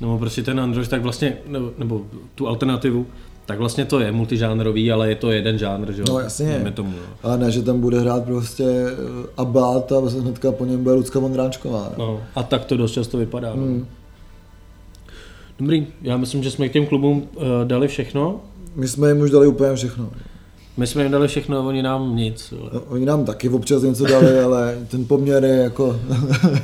[0.00, 3.06] nebo prostě ten androž, tak vlastně, nebo, nebo tu alternativu,
[3.46, 6.06] tak vlastně to je multižánrový, ale je to jeden žánr, že jo?
[6.08, 6.72] No, jasně.
[6.74, 7.30] Tomu, no.
[7.30, 11.18] A ne, že tam bude hrát prostě eh, Abát a hnedka po něm bude Lucka
[11.18, 11.92] Vondráčková.
[11.98, 12.06] No.
[12.06, 13.48] No, a tak to dost často vypadá.
[13.48, 13.62] No.
[13.62, 13.86] Hmm.
[15.58, 18.40] Dobrý, já myslím, že jsme k těm klubům uh, dali všechno.
[18.76, 20.10] My jsme jim už dali úplně všechno.
[20.76, 22.54] My jsme jim dali všechno, a oni nám nic.
[22.60, 22.70] Ale...
[22.74, 26.00] No, Oni nám taky občas něco dali, ale ten poměr je jako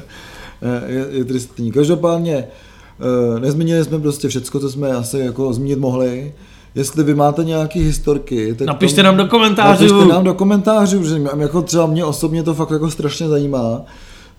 [0.87, 1.72] je, je tristní.
[1.72, 6.33] Každopádně eh, nezmínili jsme prostě všecko, co jsme asi jako zmínit mohli.
[6.77, 9.85] Jestli vy máte nějaké historky, tak Napište nám do komentářů.
[9.85, 13.81] Napište nám do komentářů, že mě- jako třeba mě osobně to fakt jako strašně zajímá.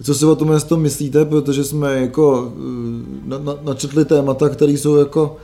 [0.04, 4.72] Co si o tom to myslíte, protože jsme jako eh, na, na, načetli témata, které
[4.72, 5.36] jsou jako,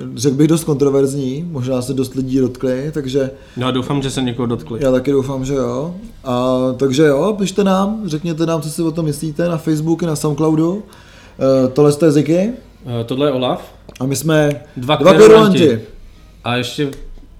[0.00, 4.22] eh, řekl bych, dost kontroverzní, možná se dost lidí dotkli, takže Já doufám, že se
[4.22, 4.80] někoho dotkli.
[4.82, 5.94] já taky doufám, že jo.
[6.24, 10.16] A takže jo, pište nám, řekněte nám, co si o tom myslíte na Facebooku, na
[10.16, 10.82] Soundcloudu.
[11.64, 12.50] E, tohle je Ziky
[12.84, 13.60] Uh, tohle je Olaf.
[14.00, 15.80] a my jsme Dva dva kverulanti.
[16.44, 16.90] A ještě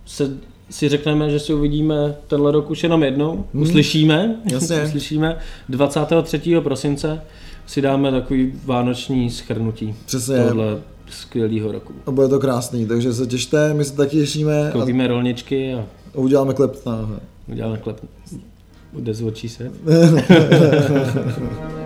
[0.06, 0.36] se,
[0.70, 3.44] si řekneme, že si uvidíme tenhle rok už jenom jednou.
[3.54, 3.62] Hmm.
[3.62, 4.36] Uslyšíme.
[4.52, 4.82] Jasně.
[4.84, 5.38] Uslyšíme.
[5.68, 6.40] 23.
[6.62, 7.20] prosince
[7.66, 10.44] si dáme takový vánoční schrnutí Přesně.
[10.44, 10.78] tohle
[11.10, 11.92] skvělého roku.
[12.06, 15.84] A bude to krásný, takže se těšte, my se taky těšíme a Koupíme rolničky a
[16.14, 18.00] uděláme klep na uděláme klep.
[18.92, 19.70] Bude z očí se.